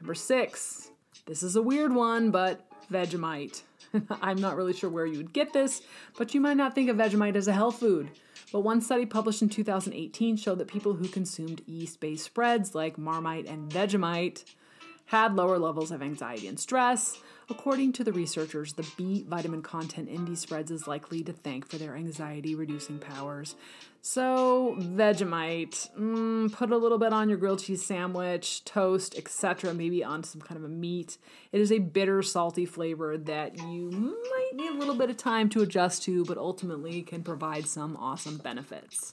Number 0.00 0.14
six. 0.14 0.88
This 1.26 1.42
is 1.42 1.54
a 1.54 1.60
weird 1.60 1.94
one, 1.94 2.30
but 2.30 2.66
Vegemite. 2.90 3.60
I'm 4.22 4.40
not 4.40 4.56
really 4.56 4.72
sure 4.72 4.88
where 4.88 5.04
you 5.04 5.18
would 5.18 5.34
get 5.34 5.52
this, 5.52 5.82
but 6.16 6.32
you 6.32 6.40
might 6.40 6.56
not 6.56 6.74
think 6.74 6.88
of 6.88 6.96
Vegemite 6.96 7.36
as 7.36 7.46
a 7.46 7.52
health 7.52 7.80
food. 7.80 8.08
But 8.54 8.60
one 8.60 8.80
study 8.80 9.04
published 9.04 9.42
in 9.42 9.50
2018 9.50 10.38
showed 10.38 10.60
that 10.60 10.68
people 10.68 10.94
who 10.94 11.08
consumed 11.08 11.60
yeast 11.66 12.00
based 12.00 12.24
spreads 12.24 12.74
like 12.74 12.96
Marmite 12.96 13.46
and 13.46 13.70
Vegemite 13.70 14.44
had 15.04 15.36
lower 15.36 15.58
levels 15.58 15.90
of 15.90 16.00
anxiety 16.00 16.48
and 16.48 16.58
stress. 16.58 17.18
According 17.52 17.92
to 17.92 18.04
the 18.04 18.14
researchers, 18.14 18.72
the 18.72 18.90
B 18.96 19.26
vitamin 19.28 19.60
content 19.60 20.08
in 20.08 20.24
these 20.24 20.40
spreads 20.40 20.70
is 20.70 20.88
likely 20.88 21.22
to 21.22 21.34
thank 21.34 21.68
for 21.68 21.76
their 21.76 21.94
anxiety 21.94 22.54
reducing 22.54 22.98
powers. 22.98 23.56
So, 24.00 24.74
Vegemite, 24.80 25.94
mm, 25.94 26.50
put 26.50 26.70
a 26.70 26.78
little 26.78 26.96
bit 26.96 27.12
on 27.12 27.28
your 27.28 27.36
grilled 27.36 27.62
cheese 27.62 27.84
sandwich, 27.84 28.64
toast, 28.64 29.18
etc., 29.18 29.74
maybe 29.74 30.02
on 30.02 30.24
some 30.24 30.40
kind 30.40 30.56
of 30.56 30.64
a 30.64 30.68
meat. 30.68 31.18
It 31.52 31.60
is 31.60 31.70
a 31.70 31.78
bitter, 31.78 32.22
salty 32.22 32.64
flavor 32.64 33.18
that 33.18 33.58
you 33.58 33.90
might 33.90 34.52
need 34.54 34.70
a 34.70 34.78
little 34.78 34.94
bit 34.94 35.10
of 35.10 35.18
time 35.18 35.50
to 35.50 35.60
adjust 35.60 36.04
to, 36.04 36.24
but 36.24 36.38
ultimately 36.38 37.02
can 37.02 37.22
provide 37.22 37.66
some 37.66 37.98
awesome 37.98 38.38
benefits. 38.38 39.12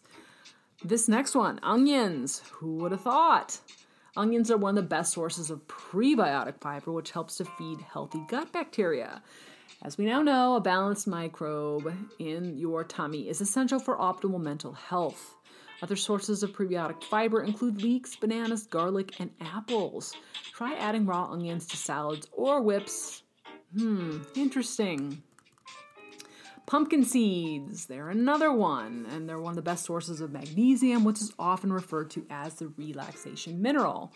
This 0.82 1.10
next 1.10 1.36
one, 1.36 1.60
onions. 1.62 2.42
Who 2.54 2.78
would 2.78 2.94
have 2.94 3.02
thought? 3.02 3.60
Onions 4.20 4.52
are 4.52 4.58
one 4.58 4.78
of 4.78 4.84
the 4.84 4.90
best 4.90 5.14
sources 5.14 5.50
of 5.50 5.66
prebiotic 5.70 6.60
fiber, 6.60 6.92
which 6.92 7.12
helps 7.12 7.38
to 7.38 7.46
feed 7.46 7.80
healthy 7.80 8.22
gut 8.28 8.52
bacteria. 8.52 9.24
As 9.82 9.98
we 9.98 10.04
now 10.04 10.22
know, 10.22 10.58
a 10.58 10.60
balanced 10.60 11.08
microbe 11.08 11.94
in 12.20 12.58
your 12.58 12.84
tummy 12.84 13.30
is 13.30 13.40
essential 13.40 13.80
for 13.80 13.98
optimal 13.98 14.42
mental 14.42 14.74
health. 14.74 15.38
Other 15.82 15.96
sources 15.96 16.44
of 16.44 16.52
prebiotic 16.52 17.02
fiber 17.06 17.44
include 17.44 17.82
leeks, 17.82 18.18
bananas, 18.18 18.68
garlic, 18.68 19.22
and 19.22 19.32
apples. 19.40 20.14
Try 20.52 20.74
adding 20.74 21.06
raw 21.06 21.32
onions 21.32 21.66
to 21.68 21.78
salads 21.78 22.28
or 22.34 22.62
whips. 22.62 23.24
Hmm, 23.74 24.18
interesting. 24.36 25.24
Pumpkin 26.70 27.04
seeds, 27.04 27.88
they're 27.88 28.12
another 28.12 28.54
one, 28.54 29.08
and 29.10 29.28
they're 29.28 29.40
one 29.40 29.54
of 29.54 29.56
the 29.56 29.62
best 29.64 29.84
sources 29.84 30.22
of 30.22 30.32
magnesium, 30.32 31.04
which 31.04 31.20
is 31.20 31.34
often 31.40 31.74
referred 31.74 32.12
to 32.12 32.28
as 32.30 32.54
the 32.54 32.68
relaxation 32.78 33.60
mineral. 33.60 34.14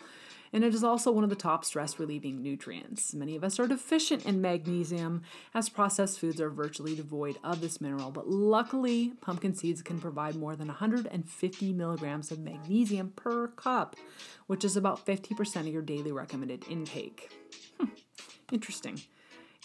And 0.52 0.62
it 0.62 0.72
is 0.72 0.84
also 0.84 1.10
one 1.10 1.24
of 1.24 1.30
the 1.30 1.36
top 1.36 1.64
stress 1.64 1.98
relieving 1.98 2.44
nutrients. 2.44 3.12
Many 3.12 3.34
of 3.34 3.42
us 3.42 3.58
are 3.58 3.66
deficient 3.66 4.24
in 4.24 4.40
magnesium, 4.40 5.22
as 5.52 5.68
processed 5.68 6.20
foods 6.20 6.40
are 6.40 6.48
virtually 6.48 6.94
devoid 6.94 7.38
of 7.42 7.60
this 7.60 7.80
mineral, 7.80 8.12
but 8.12 8.28
luckily, 8.28 9.14
pumpkin 9.20 9.52
seeds 9.52 9.82
can 9.82 9.98
provide 9.98 10.36
more 10.36 10.54
than 10.54 10.68
150 10.68 11.72
milligrams 11.72 12.30
of 12.30 12.38
magnesium 12.38 13.12
per 13.16 13.48
cup, 13.48 13.96
which 14.46 14.64
is 14.64 14.76
about 14.76 15.04
50% 15.04 15.56
of 15.56 15.66
your 15.66 15.82
daily 15.82 16.12
recommended 16.12 16.64
intake. 16.68 17.32
Hmm, 17.80 17.86
interesting. 18.52 19.00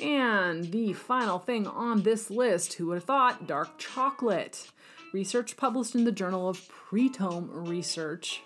And 0.01 0.71
the 0.71 0.93
final 0.93 1.39
thing 1.39 1.67
on 1.67 2.03
this 2.03 2.29
list, 2.29 2.73
who 2.73 2.87
would 2.87 2.95
have 2.95 3.03
thought? 3.03 3.47
Dark 3.47 3.77
chocolate. 3.77 4.71
Research 5.11 5.57
published 5.57 5.95
in 5.95 6.05
the 6.05 6.11
Journal 6.11 6.47
of 6.47 6.69
Proteome 6.69 7.49
Research 7.67 8.41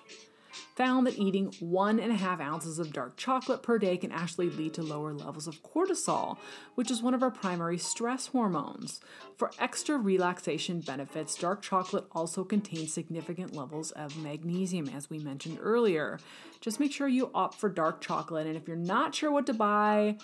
found 0.75 1.05
that 1.05 1.17
eating 1.17 1.53
one 1.59 1.99
and 1.99 2.11
a 2.11 2.15
half 2.15 2.39
ounces 2.39 2.79
of 2.79 2.93
dark 2.93 3.15
chocolate 3.17 3.61
per 3.61 3.77
day 3.77 3.97
can 3.97 4.11
actually 4.11 4.49
lead 4.49 4.73
to 4.73 4.81
lower 4.81 5.13
levels 5.13 5.47
of 5.47 5.61
cortisol, 5.61 6.37
which 6.75 6.89
is 6.89 7.01
one 7.01 7.13
of 7.13 7.21
our 7.21 7.31
primary 7.31 7.77
stress 7.77 8.27
hormones. 8.27 8.99
For 9.37 9.51
extra 9.59 9.97
relaxation 9.97 10.79
benefits, 10.79 11.35
dark 11.35 11.61
chocolate 11.61 12.05
also 12.11 12.43
contains 12.43 12.93
significant 12.93 13.55
levels 13.55 13.91
of 13.91 14.17
magnesium, 14.17 14.89
as 14.89 15.09
we 15.09 15.19
mentioned 15.19 15.59
earlier. 15.61 16.19
Just 16.61 16.79
make 16.79 16.91
sure 16.91 17.07
you 17.07 17.29
opt 17.33 17.55
for 17.55 17.69
dark 17.69 18.01
chocolate, 18.01 18.47
and 18.47 18.57
if 18.57 18.67
you're 18.67 18.77
not 18.77 19.13
sure 19.13 19.31
what 19.31 19.45
to 19.47 19.53
buy, 19.53 20.17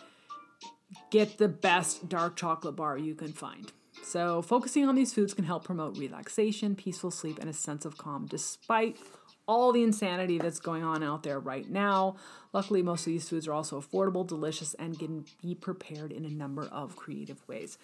get 1.11 1.37
the 1.37 1.47
best 1.47 2.09
dark 2.09 2.35
chocolate 2.35 2.75
bar 2.75 2.97
you 2.97 3.15
can 3.15 3.33
find. 3.33 3.71
So, 4.03 4.41
focusing 4.41 4.87
on 4.87 4.95
these 4.95 5.13
foods 5.13 5.33
can 5.33 5.45
help 5.45 5.63
promote 5.63 5.97
relaxation, 5.97 6.75
peaceful 6.75 7.11
sleep, 7.11 7.37
and 7.39 7.49
a 7.49 7.53
sense 7.53 7.85
of 7.85 7.97
calm 7.97 8.27
despite 8.27 8.97
all 9.45 9.71
the 9.71 9.83
insanity 9.83 10.37
that's 10.37 10.59
going 10.59 10.83
on 10.83 11.03
out 11.03 11.23
there 11.23 11.39
right 11.39 11.67
now. 11.69 12.15
Luckily, 12.53 12.83
most 12.83 13.01
of 13.01 13.13
these 13.13 13.27
foods 13.27 13.47
are 13.47 13.53
also 13.53 13.81
affordable, 13.81 14.25
delicious, 14.25 14.75
and 14.75 14.97
can 14.97 15.25
be 15.41 15.55
prepared 15.55 16.11
in 16.11 16.23
a 16.23 16.29
number 16.29 16.65
of 16.71 16.95
creative 16.95 17.45
ways. 17.47 17.79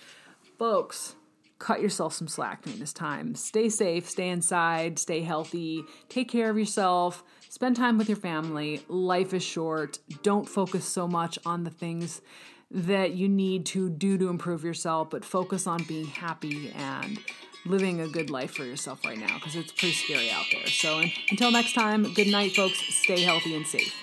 Folks, 0.60 1.16
cut 1.58 1.82
yourself 1.82 2.14
some 2.14 2.28
slack 2.28 2.62
during 2.62 2.80
this 2.80 2.94
time. 2.94 3.34
Stay 3.34 3.70
safe, 3.70 4.08
stay 4.08 4.30
inside, 4.30 5.00
stay 5.00 5.22
healthy, 5.22 5.84
take 6.08 6.30
care 6.30 6.52
of 6.52 6.58
yourself, 6.58 7.24
spend 7.50 7.76
time 7.76 7.98
with 7.98 8.08
your 8.08 8.18
family. 8.18 8.84
Life 8.88 9.34
is 9.34 9.44
short. 9.44 9.98
Don't 10.22 10.48
focus 10.48 10.86
so 10.86 11.08
much 11.08 11.40
on 11.46 11.64
the 11.64 11.72
things 11.72 12.22
that 12.72 13.14
you 13.14 13.30
need 13.30 13.66
to 13.68 13.90
do 13.90 14.18
to 14.18 14.30
improve 14.30 14.64
yourself, 14.64 15.10
but 15.10 15.24
focus 15.24 15.68
on 15.68 15.84
being 15.84 16.08
happy 16.08 16.72
and 16.76 17.20
living 17.66 18.02
a 18.02 18.08
good 18.08 18.30
life 18.30 18.52
for 18.52 18.64
yourself 18.64 19.04
right 19.06 19.18
now 19.18 19.36
because 19.36 19.56
it's 19.56 19.72
pretty 19.72 19.94
scary 19.94 20.30
out 20.30 20.46
there. 20.52 20.68
So 20.68 21.04
until 21.32 21.52
next 21.52 21.74
time, 21.74 22.14
good 22.14 22.28
night, 22.28 22.56
folks. 22.56 22.80
Stay 23.04 23.22
healthy 23.22 23.56
and 23.56 23.66
safe. 23.66 23.94